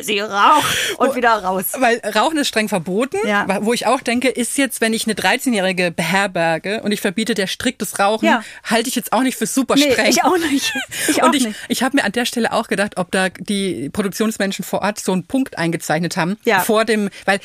[0.00, 1.64] sie raucht und wieder raus.
[1.78, 3.46] Weil Rauchen ist streng verboten, Ja.
[3.62, 7.46] wo ich auch denke, ist jetzt, wenn ich eine 13-Jährige beherberge und ich verbiete der
[7.46, 8.42] striktes Rauchen, Ja.
[8.64, 10.06] halte ich jetzt auch nicht für super Nee, streng.
[10.06, 10.72] ich auch nicht.
[11.08, 11.58] Ich auch und ich, nicht.
[11.68, 15.12] ich habe mir an der Stelle auch gedacht, ob da die Produktionsmenschen vor Ort so
[15.12, 16.38] einen Punkt eingezeichnet haben.
[16.44, 16.60] Ja.
[16.60, 17.40] Vor dem, weil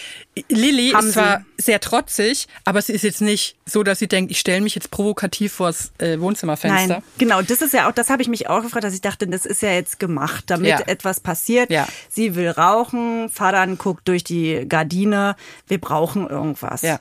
[0.50, 4.40] Lilly ist zwar sehr trotzig, aber sie ist jetzt nicht so, dass sie denkt, ich
[4.40, 6.88] stelle mich jetzt provokativ vors äh, Wohnzimmerfenster.
[6.96, 9.28] Nein, genau, das ist ja auch, das habe ich mich auch gefragt, dass ich dachte,
[9.28, 10.80] das ist ja jetzt gemacht, damit Ja.
[10.82, 11.70] etwas passiert.
[11.70, 11.88] Ja.
[12.10, 15.36] Sie will rauchen, Vater guckt durch die Gardine,
[15.68, 16.82] wir brauchen irgendwas.
[16.82, 17.00] Ja.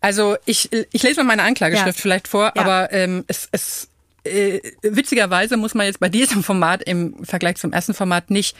[0.00, 2.02] Also ich, ich lese mal meine Anklageschrift Ja.
[2.02, 3.88] vielleicht vor, aber ähm, es, es
[4.24, 8.56] äh, witzigerweise muss man jetzt bei diesem Format im Vergleich zum ersten Format nicht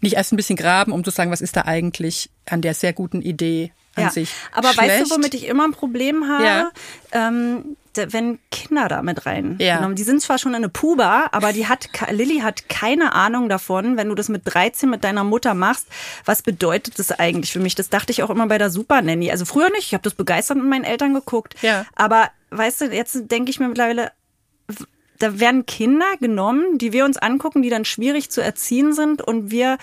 [0.00, 2.92] nicht erst ein bisschen graben, um zu sagen, was ist da eigentlich an der sehr
[2.92, 4.10] guten Idee an Ja.
[4.10, 4.30] sich.
[4.52, 4.88] Aber schlecht.
[5.00, 6.44] weißt du, womit ich immer ein Problem habe?
[6.44, 6.70] Ja.
[7.12, 9.56] Ähm, wenn Kinder da mit rein.
[9.58, 9.86] Ja.
[9.88, 14.08] Die sind zwar schon eine Puba, aber die hat Lilly hat keine Ahnung davon, wenn
[14.08, 15.86] du das mit 13 mit deiner Mutter machst,
[16.24, 17.74] was bedeutet das eigentlich für mich?
[17.74, 19.30] Das dachte ich auch immer bei der Super Nanny.
[19.32, 21.56] Also früher nicht, ich habe das begeistert mit meinen Eltern geguckt.
[21.62, 21.84] Ja.
[21.96, 24.12] Aber weißt du, jetzt denke ich mir mittlerweile,
[25.20, 29.50] da werden Kinder genommen, die wir uns angucken, die dann schwierig zu erziehen sind und
[29.50, 29.78] wir,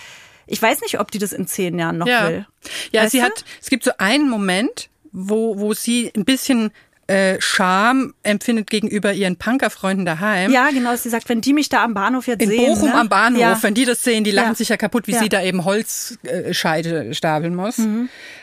[0.46, 2.28] ich weiß nicht, ob die das in zehn Jahren noch ja.
[2.28, 2.46] will.
[2.92, 3.24] Ja, Weißt sie du?
[3.24, 6.70] hat, es gibt so einen Moment, wo, wo sie ein bisschen
[7.06, 10.52] äh, Scham empfindet gegenüber ihren Punkerfreunden daheim.
[10.52, 10.94] Ja, genau.
[10.94, 12.66] Sie sagt, wenn die mich da am Bahnhof jetzt In sehen.
[12.74, 12.94] Bochum ne?
[13.00, 13.58] am Bahnhof, Ja.
[13.62, 14.54] wenn die das sehen, die lachen Ja.
[14.54, 15.18] sich ja kaputt, wie Ja.
[15.20, 15.22] Mhm.
[15.22, 17.80] sie da eben Holzscheide stapeln muss.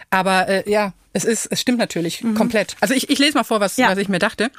[0.09, 2.75] Aber äh, ja, es ist, es stimmt natürlich komplett.
[2.81, 4.49] Also ich, ich lese mal vor, was, was ich mir dachte.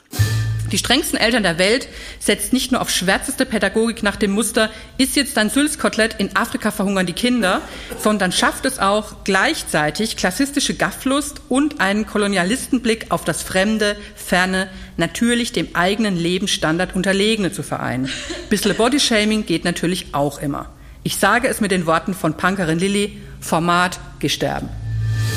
[0.73, 1.89] Die strengsten Eltern der Welt
[2.19, 6.71] setzt nicht nur auf schwärzeste Pädagogik nach dem Muster, ist jetzt ein Sülzkotelett, in Afrika
[6.71, 7.61] verhungern die Kinder,
[8.03, 15.53] sondern schafft es auch gleichzeitig klassistische Gafflust und einen Kolonialistenblick auf das Fremde, Ferne, natürlich
[15.53, 18.09] dem eigenen Lebensstandard Unterlegene zu vereinen.
[18.51, 20.71] Bissle Bodyshaming geht natürlich auch immer.
[21.05, 24.69] Ich sage es mit den Worten von Punkerin Lilly, Format, geh sterben.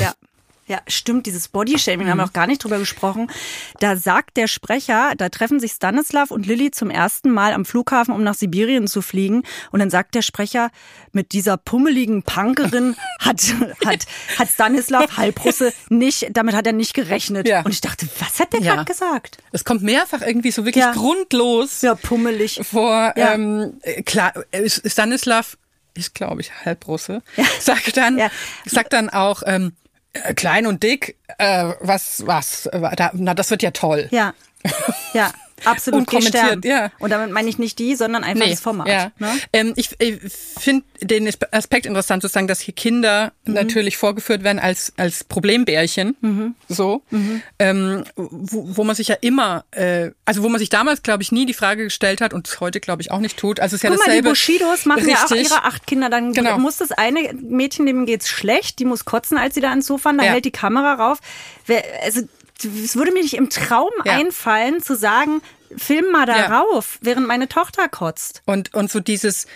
[0.00, 0.12] Ja.
[0.70, 2.28] Ja, stimmt, dieses Bodyshaming, haben wir Mhm.
[2.28, 3.28] noch gar nicht drüber gesprochen.
[3.80, 8.14] Da sagt der Sprecher, da treffen sich Stanislav und Lilly zum ersten Mal am Flughafen,
[8.14, 9.42] um nach Sibirien zu fliegen.
[9.72, 10.70] Und dann sagt der Sprecher,
[11.10, 13.42] mit dieser pummeligen Punkerin hat,
[13.84, 14.06] hat,
[14.38, 17.48] hat Stanislav Halbrusse nicht, damit hat er nicht gerechnet.
[17.48, 17.62] Ja.
[17.62, 18.74] Und ich dachte, was hat der Ja.
[18.74, 19.38] gerade gesagt?
[19.50, 20.92] Es kommt mehrfach irgendwie so wirklich Ja.
[20.92, 22.60] grundlos Ja, pummelig.
[22.62, 23.12] vor.
[23.16, 23.34] Ja.
[23.34, 25.56] Ähm, äh, klar, äh, Stanislav
[25.94, 27.22] ist, glaube ich, Halbrusse.
[27.58, 28.30] Sagt dann, Ja.
[28.66, 29.72] sagt dann auch ähm,
[30.12, 31.16] äh, klein und dick.
[31.38, 32.66] Äh, was, was?
[32.66, 34.08] Äh, da, na, das wird ja toll.
[34.10, 34.34] Ja.
[35.12, 35.32] Ja,
[35.64, 36.00] absolut.
[36.00, 36.90] Unkommentiert, ja.
[36.98, 38.88] Und damit meine ich nicht die, sondern einfach das Format.
[38.88, 39.12] Ja.
[39.18, 39.28] Ne?
[39.52, 40.18] Ähm, ich ich
[40.58, 43.54] finde den Aspekt interessant, sozusagen, dass hier Kinder Mhm.
[43.54, 47.42] natürlich vorgeführt werden als, als Problembärchen, so, Mhm.
[47.58, 51.32] ähm, wo, wo man sich ja immer, äh, also wo man sich damals, glaube ich,
[51.32, 53.60] nie die Frage gestellt hat und es heute, glaube ich, auch nicht tut.
[53.60, 54.28] Also es ist ja Guck mal, die dasselbe.
[54.30, 55.50] Bushidos machen ja auch Richtig.
[55.50, 56.08] ihre acht Kinder.
[56.10, 56.58] Dann Genau.
[56.58, 60.12] muss das eine Mädchen, dem geht's schlecht, die muss kotzen, als sie da ins Sofa
[60.12, 60.32] da Ja.
[60.32, 61.18] hält die Kamera rauf.
[61.66, 62.22] Wer, also,
[62.64, 64.14] es würde mir nicht im Traum Ja.
[64.16, 65.42] einfallen, zu sagen,
[65.76, 66.64] film mal da Ja.
[67.00, 68.42] während meine Tochter kotzt.
[68.46, 69.46] Und, und so dieses,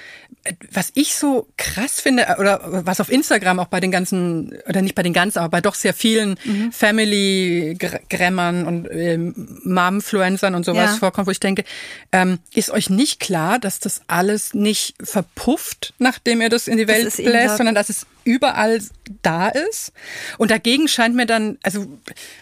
[0.70, 4.80] was ich so krass finde, äh, oder was auf Instagram auch bei den ganzen, oder
[4.82, 6.70] nicht bei den ganzen, aber bei doch sehr vielen Mhm.
[6.70, 10.96] Family-Grämmern und ähm, Momfluencern und sowas Ja.
[10.98, 11.64] vorkommt, wo ich denke,
[12.12, 16.88] ähm, ist euch nicht klar, dass das alles nicht verpufft, nachdem ihr das in die
[16.88, 18.81] Welt bläst, sondern dass es überall
[19.22, 19.93] da ist?
[20.39, 21.87] Und dagegen scheint mir dann, also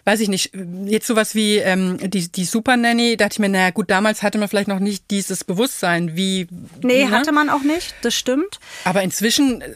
[0.05, 0.53] weiß ich nicht,
[0.85, 4.39] jetzt sowas wie ähm, die, die Super Nanny, dachte ich mir, naja gut, damals hatte
[4.39, 6.47] man vielleicht noch nicht dieses Bewusstsein, wie
[6.83, 7.11] Nee, ne?
[7.11, 8.61] hatte man auch nicht, das stimmt.
[8.85, 9.75] Aber inzwischen, äh,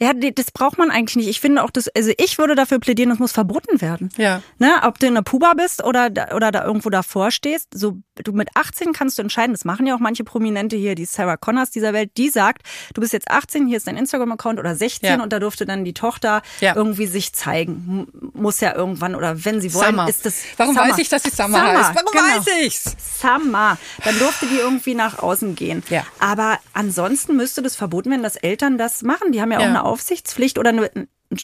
[0.00, 1.28] Ja, das braucht man eigentlich nicht.
[1.28, 4.08] Ich finde auch, das, also ich würde dafür plädieren, das muss verboten werden.
[4.16, 4.42] Ja.
[4.58, 8.32] Ne, ob du in der Puba bist oder, oder da irgendwo davor stehst, so, du
[8.32, 11.70] mit 18 kannst du entscheiden, das machen ja auch manche Prominente hier, die Sarah Connors
[11.70, 12.62] dieser Welt, die sagt,
[12.94, 15.22] du bist jetzt 18, hier ist dein Instagram-Account oder 16 Ja.
[15.22, 16.74] und da durfte dann die Tochter Ja.
[16.76, 18.06] irgendwie sich zeigen.
[18.32, 20.08] Muss ja irgendwann oder wenn sie wollen, Summer.
[20.08, 20.42] ist das.
[20.56, 20.88] Warum Summer.
[20.90, 21.94] weiß ich, dass sie Summer, heißt?
[21.94, 22.36] Warum genau.
[22.38, 22.96] weiß ich's?
[23.20, 23.78] Summer.
[24.04, 25.82] Dann durfte die irgendwie nach außen gehen.
[25.90, 26.04] Ja.
[26.18, 29.32] Aber ansonsten müsste das verboten werden, dass Eltern das machen.
[29.32, 30.90] Die haben ja auch eine Aufsichtspflicht oder eine,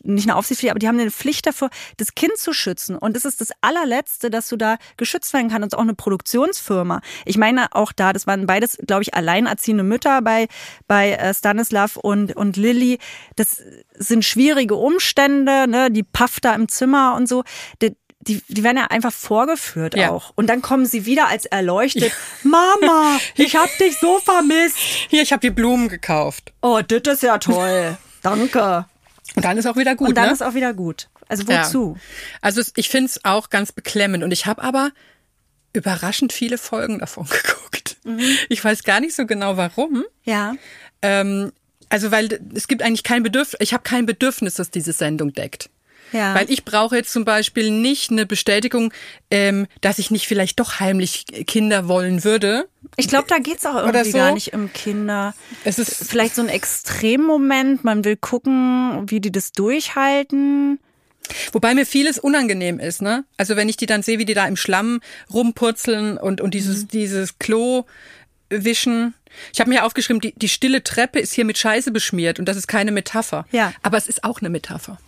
[0.05, 2.97] nicht eine Aufsichtspflicht, aber die haben eine Pflicht dafür, das Kind zu schützen.
[2.97, 5.63] Und das ist das allerletzte, dass du da geschützt werden kannst.
[5.65, 7.01] Und auch eine Produktionsfirma.
[7.25, 10.49] Ich meine auch da, das waren beides, glaube ich, alleinerziehende Mütter bei,
[10.87, 12.99] bei äh, Stanislav und, und Lilly.
[13.37, 13.63] Das
[13.97, 15.91] sind schwierige Umstände, ne?
[15.91, 17.45] die pafft da im Zimmer und so.
[17.83, 20.11] Die, die, die werden ja einfach vorgeführt Ja.
[20.11, 20.33] auch.
[20.35, 22.13] Und dann kommen sie wieder als erleuchtet.
[22.43, 24.77] Mama, ich hab dich so vermisst.
[25.09, 26.53] hier, ich habe die Blumen gekauft.
[26.61, 27.97] Oh, das ist ja toll.
[28.23, 28.87] Danke.
[29.37, 30.33] Und dann ist auch wieder gut, Und dann ne?
[30.33, 31.09] ist auch wieder gut.
[31.29, 31.65] Also Ja.
[31.67, 31.97] wozu?
[32.41, 34.91] Also es- ich finde es auch ganz beklemmend und ich habe aber
[35.73, 37.97] überraschend viele Folgen davon geguckt.
[38.05, 38.21] Mhm.
[38.49, 40.05] Ich weiß gar nicht so genau warum.
[40.25, 40.55] Ja.
[41.03, 41.53] Ähm,
[41.91, 45.71] also weil es gibt eigentlich kein Bedürfnis, ich habe kein Bedürfnis, dass diese Sendung deckt.
[46.13, 46.35] Ja.
[46.35, 48.93] Weil ich brauche jetzt zum Beispiel nicht eine Bestätigung,
[49.31, 52.69] ähm, dass ich nicht vielleicht doch heimlich Kinder wollen würde.
[52.97, 54.19] Ich glaube, da geht's auch irgendwie so.
[54.19, 55.35] gar nicht um Kinder.
[55.65, 57.85] Es ist Vielleicht so ein Extremmoment.
[57.85, 60.79] Man will gucken, wie die das durchhalten.
[61.53, 63.25] Wobei mir vieles unangenehm ist, ne?
[63.37, 65.01] Also wenn ich die dann sehe, wie die da im Schlamm
[65.33, 66.89] rumpurzeln und, und dieses, Mhm.
[66.89, 67.85] dieses Klo
[68.49, 69.13] wischen.
[69.53, 72.57] Ich habe mir aufgeschrieben, die, die stille Treppe ist hier mit Scheiße beschmiert und das
[72.57, 73.45] ist keine Metapher.
[73.53, 73.73] Ja.
[73.83, 74.99] Aber es ist auch eine Metapher.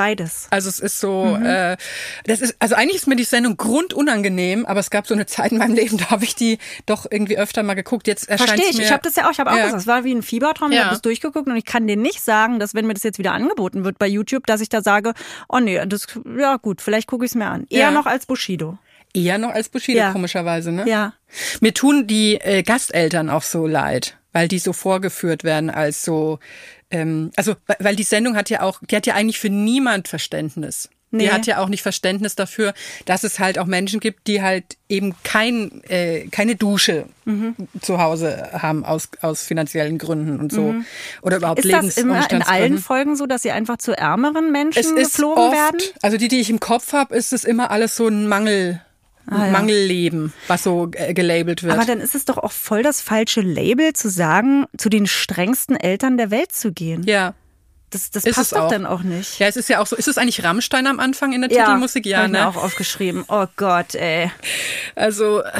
[0.00, 0.46] Beides.
[0.50, 1.44] Also es ist so, Mhm.
[1.44, 1.76] äh,
[2.24, 5.52] das ist, also eigentlich ist mir die Sendung grundunangenehm, aber es gab so eine Zeit
[5.52, 8.06] in meinem Leben, da habe ich die doch irgendwie öfter mal geguckt.
[8.06, 8.76] Jetzt erscheint Verstehe ich.
[8.78, 9.64] mir, Ich habe das ja auch, ich habe auch Ja.
[9.64, 10.84] gesagt, es war wie ein Fiebertraum, ich Ja.
[10.84, 13.32] habe das durchgeguckt und ich kann dir nicht sagen, dass wenn mir das jetzt wieder
[13.32, 15.12] angeboten wird bei YouTube, dass ich da sage,
[15.50, 16.06] oh nee, das
[16.38, 17.66] ja gut, vielleicht gucke ich es mir an.
[17.68, 17.90] Eher Ja.
[17.90, 18.78] noch als Bushido.
[19.12, 20.12] Eher noch als Bushido, Ja.
[20.12, 20.84] komischerweise, ne?
[20.88, 21.12] Ja.
[21.60, 26.38] Mir tun die äh, Gasteltern auch so leid, weil die so vorgeführt werden als so,
[26.90, 30.88] ähm, also weil- die Sendung hat ja auch, die hat ja eigentlich für niemand Verständnis.
[31.12, 31.24] Nee.
[31.24, 32.72] Die hat ja auch nicht Verständnis dafür,
[33.04, 37.56] dass es halt auch Menschen gibt, die halt eben kein, äh, keine Dusche Mhm.
[37.80, 40.72] zu Hause haben aus, aus finanziellen Gründen und so.
[41.22, 42.78] Oder überhaupt Ist das immer in allen.
[42.78, 45.80] Folgen so, dass sie einfach zu ärmeren Menschen Es ist geflogen oft, werden?
[46.00, 48.80] also die, die ich im Kopf habe, ist es immer alles so ein Mangel,
[49.30, 49.52] Ah, ja.
[49.52, 51.72] Mangelleben, was so äh, gelabelt wird.
[51.74, 55.76] Aber dann ist es doch auch voll das falsche Label zu sagen, zu den strengsten
[55.76, 57.04] Eltern der Welt zu gehen.
[57.04, 57.34] ja.
[57.92, 58.70] Das, das Ist passt es doch auch.
[58.70, 59.40] dann auch nicht.
[59.40, 59.96] Ja, es ist ja auch so.
[59.96, 62.06] Ist es eigentlich Rammstein am Anfang in der Titelmusik?
[62.06, 62.46] Ja, ich mir ne?
[62.46, 63.24] auch aufgeschrieben.
[63.26, 64.30] Oh Gott, ey.
[64.94, 65.50] Also, äh,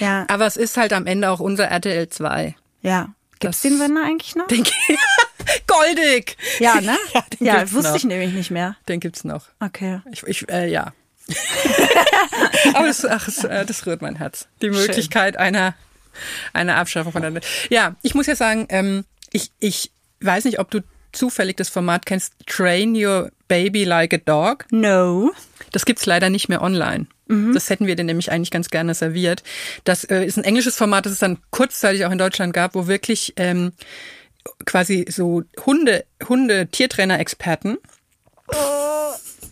[0.00, 2.54] Ja, aber es ist halt am Ende auch unser RTL 2.
[2.80, 3.10] ja.
[3.38, 4.46] Gibt's Das- den Sender eigentlich noch?
[4.46, 4.64] Den
[5.66, 6.38] Goldig!
[6.58, 6.96] Ja, ne?
[7.38, 7.96] Ja, Ja, wusste noch.
[7.96, 8.76] ich nämlich nicht mehr.
[8.88, 9.44] Den gibt's noch.
[9.60, 10.00] Okay.
[10.10, 10.92] Ich, ich äh, ja.
[12.74, 14.48] Aber das, ach, es, äh, das rührt mein Herz.
[14.62, 15.74] Die Möglichkeit einer,
[16.52, 17.40] einer Abschaffung von der.
[17.70, 20.80] Ja, ich muss ja sagen, ähm, ich, ich weiß nicht, ob du
[21.12, 24.66] zufällig das Format kennst, Train Your Baby Like a Dog.
[24.70, 25.32] No.
[25.72, 27.06] Das gibt's leider nicht mehr online.
[27.54, 29.42] Das hätten wir dir nämlich eigentlich ganz gerne serviert.
[29.82, 32.86] Das äh, ist ein englisches Format, das es dann kurzzeitig auch in Deutschland gab, wo
[32.86, 33.72] wirklich ähm,
[34.64, 37.78] quasi so Hunde, Hunde, Tiertrainer-Experten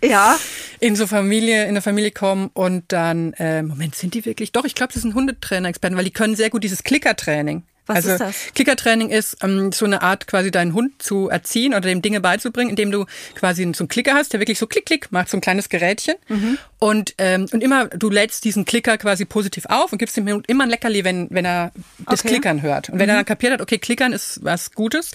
[0.11, 0.39] Ja.
[0.81, 4.53] in so Familie, in eine Familie kommen und dann, äh, Moment, sind die wirklich?
[4.53, 7.65] Doch, ich glaube, das sind Hundetrainer-Experten, weil die können sehr gut dieses Klicker-Training.
[7.87, 8.37] Was also ist das?
[8.55, 12.71] Klickertraining ist ähm, so eine Art, quasi deinen Hund zu erziehen oder dem Dinge beizubringen,
[12.71, 15.43] indem du quasi so einen Klicker hast, der wirklich so klick, klick macht, so ein
[15.43, 16.15] kleines Gerätchen.
[16.29, 16.59] Mhm.
[16.79, 20.65] Und, ähm, und immer, du lädst diesen Klicker quasi positiv auf und gibst ihm immer
[20.65, 21.73] ein Leckerli, wenn, wenn er
[22.07, 22.29] das Okay.
[22.29, 22.33] Mhm.
[22.33, 22.89] Klickern hört.
[22.89, 25.11] Und wenn er dann kapiert hat, okay, Klickern ist was Gutes,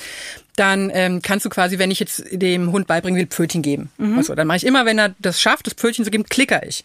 [0.56, 3.92] dann ähm, kannst du quasi, wenn ich jetzt dem Hund beibringen will, Pfötchen geben.
[3.98, 4.18] Mhm.
[4.18, 6.84] Also, dann mache ich immer, wenn er das schafft, das Pfötchen zu geben, klicker ich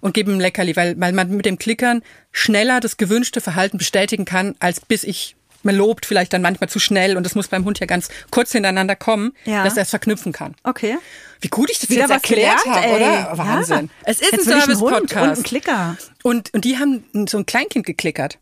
[0.00, 2.02] und gebe ihm ein Leckerli, weil, weil man mit dem Klickern
[2.32, 6.78] schneller das gewünschte Verhalten bestätigen kann, als bis ich man lobt vielleicht dann manchmal zu
[6.78, 9.64] schnell und das muss beim Hund ja ganz kurz hintereinander kommen, Ja.
[9.64, 10.54] dass er es verknüpfen kann.
[10.62, 10.96] Okay.
[11.40, 13.00] Wie gut ich das Wieder jetzt erklärt habe, oder?
[13.00, 13.36] Ja.
[13.36, 13.90] Wahnsinn.
[14.04, 15.38] Es ist Jetzt ein Service-Podcast.
[15.38, 15.96] und Klicker.
[16.22, 18.38] Und, und die haben so ein Kleinkind geklickert.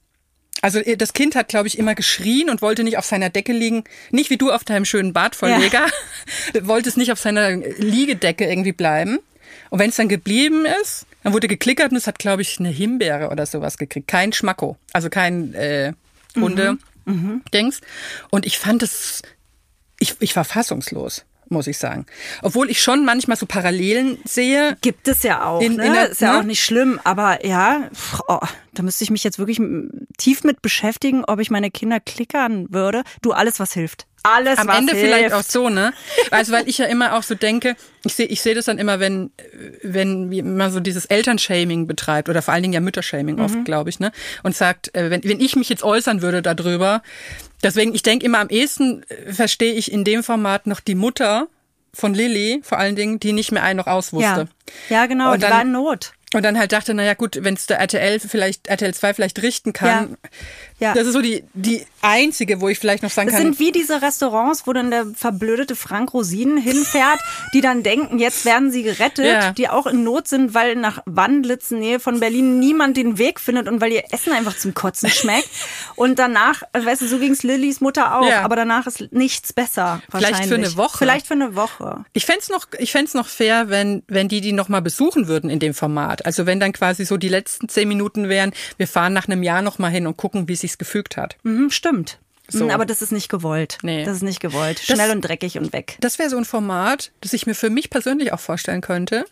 [0.62, 3.52] Also äh, das Kind hat, glaube ich, immer geschrien und wollte nicht auf seiner Decke
[3.52, 3.84] liegen.
[4.10, 5.86] Nicht wie du auf deinem schönen Badvollleger.
[6.62, 9.18] wollte es nicht auf seiner Liegedecke irgendwie bleiben.
[9.70, 12.68] Und wenn es dann geblieben ist, dann wurde geklickert und es hat, glaube ich, eine
[12.68, 14.08] Himbeere oder sowas gekriegt.
[14.08, 14.76] Kein Schmacko.
[14.92, 15.92] Also kein äh,
[16.36, 16.78] Hunde.
[17.52, 17.80] Dings.
[18.30, 19.22] Und ich fand es,
[19.98, 22.06] ich, ich war fassungslos, muss ich sagen.
[22.42, 24.76] Obwohl ich schon manchmal so Parallelen sehe.
[24.80, 25.86] Gibt es ja auch, In- ne?
[25.86, 26.38] in der- ist ja ne?
[26.40, 27.88] auch nicht schlimm, aber ja,
[28.28, 28.40] oh,
[28.72, 29.60] da müsste ich mich jetzt wirklich
[30.18, 33.02] tief mit beschäftigen, ob ich meine Kinder klickern würde.
[33.22, 34.06] Du, alles, was hilft.
[34.26, 35.06] Alles, Am was Ende hilft.
[35.06, 35.92] vielleicht auch so, ne?
[36.30, 37.76] Also weil ich ja immer auch so denke,
[38.06, 39.30] ich sehe ich sehe das dann immer, wenn
[39.82, 44.00] wenn man so dieses Elternshaming betreibt oder vor allen Dingen ja Müttershaming oft, glaube ich,
[44.00, 44.12] ne?
[44.42, 47.02] Und sagt, äh, wenn wenn ich mich jetzt äußern würde darüber,
[47.62, 51.48] deswegen ich denke immer am ehesten äh, verstehe ich in dem Format noch die Mutter
[51.92, 54.48] von Lilly, vor allen Dingen, die nicht mehr ein noch aus wusste.
[54.88, 56.12] Ja, ja genau, Und die dann- war in Not.
[56.34, 59.72] Und dann halt dachte, naja gut, wenn es der RTL vielleicht, RTL 2 vielleicht richten
[59.72, 60.16] kann.
[60.80, 60.92] Ja.
[60.94, 63.46] Das ist so die, die einzige, wo ich vielleicht noch sagen Das kann.
[63.46, 67.20] sind wie diese Restaurants, wo dann der verblödete Frank Rosinen hinfährt,
[67.54, 69.52] die dann denken, jetzt werden sie gerettet, Ja.
[69.52, 73.68] die auch in Not sind, weil nach Wandlitz, Nähe von Berlin, niemand den Weg findet
[73.68, 75.48] und weil ihr Essen einfach zum Kotzen schmeckt.
[75.96, 78.42] Und danach, weißt du, so ging's Lillys Mutter auch, Ja.
[78.42, 80.02] aber danach ist nichts besser.
[80.10, 80.48] Vielleicht Wahrscheinlich.
[80.48, 80.98] für eine Woche.
[80.98, 82.04] Vielleicht für eine Woche.
[82.12, 85.50] Ich fänd's noch, ich fänd's noch fair, wenn, wenn die die noch mal besuchen würden
[85.50, 86.23] in dem Format.
[86.24, 89.62] Also wenn dann quasi so die letzten zehn Minuten wären, wir fahren nach einem Jahr
[89.62, 91.36] noch mal hin und gucken, wie sich's gefügt hat.
[91.42, 92.18] Mhm, stimmt.
[92.46, 92.64] So.
[92.64, 93.78] Mhm, Aber das ist nicht gewollt.
[93.82, 94.04] Nee.
[94.04, 94.78] Das ist nicht gewollt.
[94.86, 95.96] Das- Schnell und dreckig und weg.
[96.00, 99.24] Das wäre so ein Format, das ich mir für mich persönlich auch vorstellen könnte.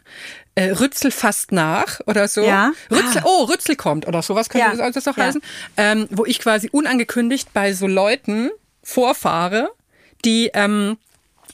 [0.55, 2.43] Äh, Rützel fasst nach oder so.
[2.43, 2.73] Ja.
[2.91, 4.75] Rützel, oh, Rützel kommt oder sowas könnte Ja.
[4.77, 5.25] das, das auch Ja.
[5.27, 5.43] heißen.
[5.77, 8.51] Ähm, wo ich quasi unangekündigt bei so Leuten
[8.83, 9.71] vorfahre,
[10.25, 10.97] die, ähm,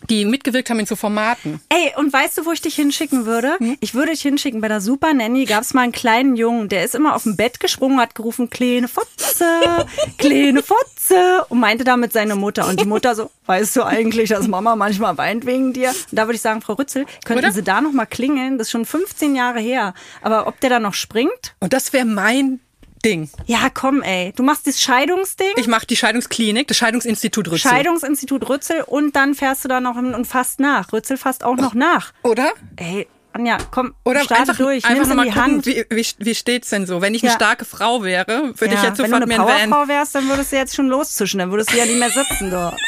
[0.08, 1.60] die mitgewirkt haben in so Formaten.
[1.68, 3.56] Ey, und weißt du, wo ich dich hinschicken würde?
[3.58, 3.76] Hm?
[3.80, 4.60] Ich würde dich hinschicken.
[4.60, 7.36] Bei der Super Nanny gab es mal einen kleinen Jungen, der ist immer auf dem
[7.36, 9.86] Bett gesprungen, hat gerufen, kleine Fotze,
[10.18, 12.68] kleine Fotze und meinte damit seine Mutter.
[12.68, 15.90] Und die Mutter so, weißt du eigentlich, dass Mama manchmal weint wegen dir?
[15.90, 17.52] Und da würde ich sagen, Frau Rützel, könnten Oder?
[17.52, 18.58] Sie da noch mal klingeln?
[18.58, 19.94] Das ist schon 15 Jahre her.
[20.22, 21.54] Aber ob der da noch springt?
[21.60, 22.60] Und das wäre mein
[23.08, 23.30] Ding.
[23.46, 24.32] Ja, komm, ey.
[24.36, 25.52] Du machst das Scheidungsding.
[25.56, 27.70] Ich mache die Scheidungsklinik, das Scheidungsinstitut Rützel.
[27.70, 30.92] Scheidungsinstitut Rützel und dann fährst du da noch hin und fasst nach.
[30.92, 32.12] Rützel fasst auch noch nach.
[32.22, 32.52] Oder?
[32.76, 33.06] Ey,
[33.38, 35.66] Anja, komm, Oder starte einfach, durch, einfach nimm's in die gucken, Hand.
[35.66, 37.00] wie, wie, wie steht's denn so?
[37.00, 37.36] Wenn ich eine Ja.
[37.36, 39.70] starke Frau wäre, würde ich Ja, jetzt wenn du sofort eine mir einen Van.
[39.70, 42.50] Powerfrau wärst, dann würdest du jetzt schon loszischen, dann würdest du ja nicht mehr sitzen.
[42.50, 42.76] Du.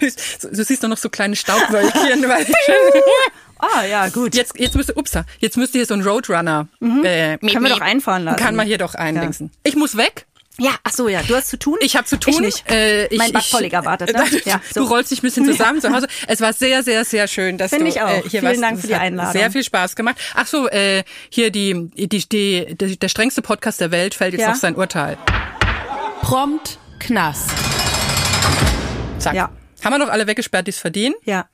[0.00, 0.06] Du,
[0.48, 2.22] du siehst doch noch so kleine Staubwölkchen.
[2.28, 2.46] weil
[3.58, 4.34] Ah, ja, gut.
[4.34, 6.68] jetzt, jetzt müsste, upsa, jetzt müsste hier so ein Roadrunner.
[6.80, 7.48] Äh, Mhm.
[7.48, 8.38] Können wir doch einfahren lassen.
[8.38, 9.50] Kann man hier doch eindingsen.
[9.64, 10.26] Ich muss weg.
[10.58, 11.78] Ja, ach so, ja, du hast zu tun.
[11.80, 12.34] Ich habe zu tun.
[12.34, 12.70] Ich nicht.
[12.70, 14.24] Äh, ich, mein ich- Badkollega wartet, ne?
[14.44, 14.88] Ja, Du so.
[14.92, 16.06] rollst dich ein bisschen zusammen zu Hause.
[16.28, 18.08] Es war sehr, sehr, sehr schön, dass Finde du ich auch.
[18.10, 18.62] Äh, hier Vielen warst.
[18.62, 19.32] Dank für die Einladung.
[19.32, 20.16] Sehr viel Spaß gemacht.
[20.34, 24.42] Ach so, äh, hier die, die, die, die, der strengste Podcast der Welt fällt jetzt
[24.42, 24.50] Ja.
[24.50, 25.16] noch sein Urteil.
[26.20, 27.50] Prompt Knast.
[29.18, 29.34] Zack.
[29.34, 29.50] Ja.
[29.84, 31.14] Haben wir noch alle weggesperrt, die es verdienen.
[31.24, 31.46] Ja.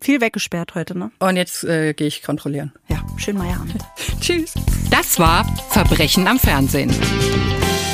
[0.00, 1.10] Viel weggesperrt heute, ne?
[1.18, 2.72] Und jetzt äh, gehe ich kontrollieren.
[2.88, 2.98] Ja.
[3.16, 3.74] Schönen Meierabend.
[4.20, 4.54] Tschüss.
[4.90, 6.94] Das war Verbrechen am Fernsehen.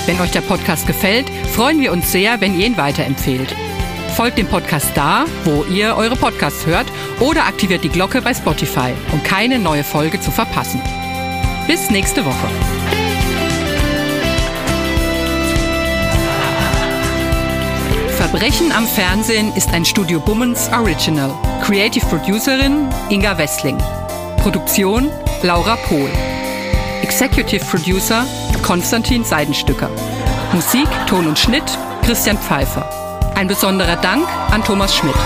[0.07, 3.55] Wenn euch der Podcast gefällt, freuen wir uns sehr, wenn ihr ihn weiterempfehlt.
[4.17, 6.87] Folgt dem Podcast da, wo ihr eure Podcasts hört
[7.21, 10.83] oder aktiviert die Glocke bei Spotify, um keine neue Folge zu verpassen.
[11.67, 12.49] Bis nächste Woche.
[18.23, 21.35] Verbrechen am Fernsehen ist ein Studio Bummens Original.
[21.61, 23.77] Creative Producerin Inga Wessling.
[24.37, 25.11] Produktion
[25.43, 26.09] Laura Pohl.
[27.03, 28.25] Executive Producer
[28.63, 29.91] Konstantin Seidenstücker.
[30.53, 31.65] Musik, Ton und Schnitt
[32.05, 32.89] Christian Pfeiffer.
[33.35, 35.17] Ein besonderer Dank an Thomas Schmidt.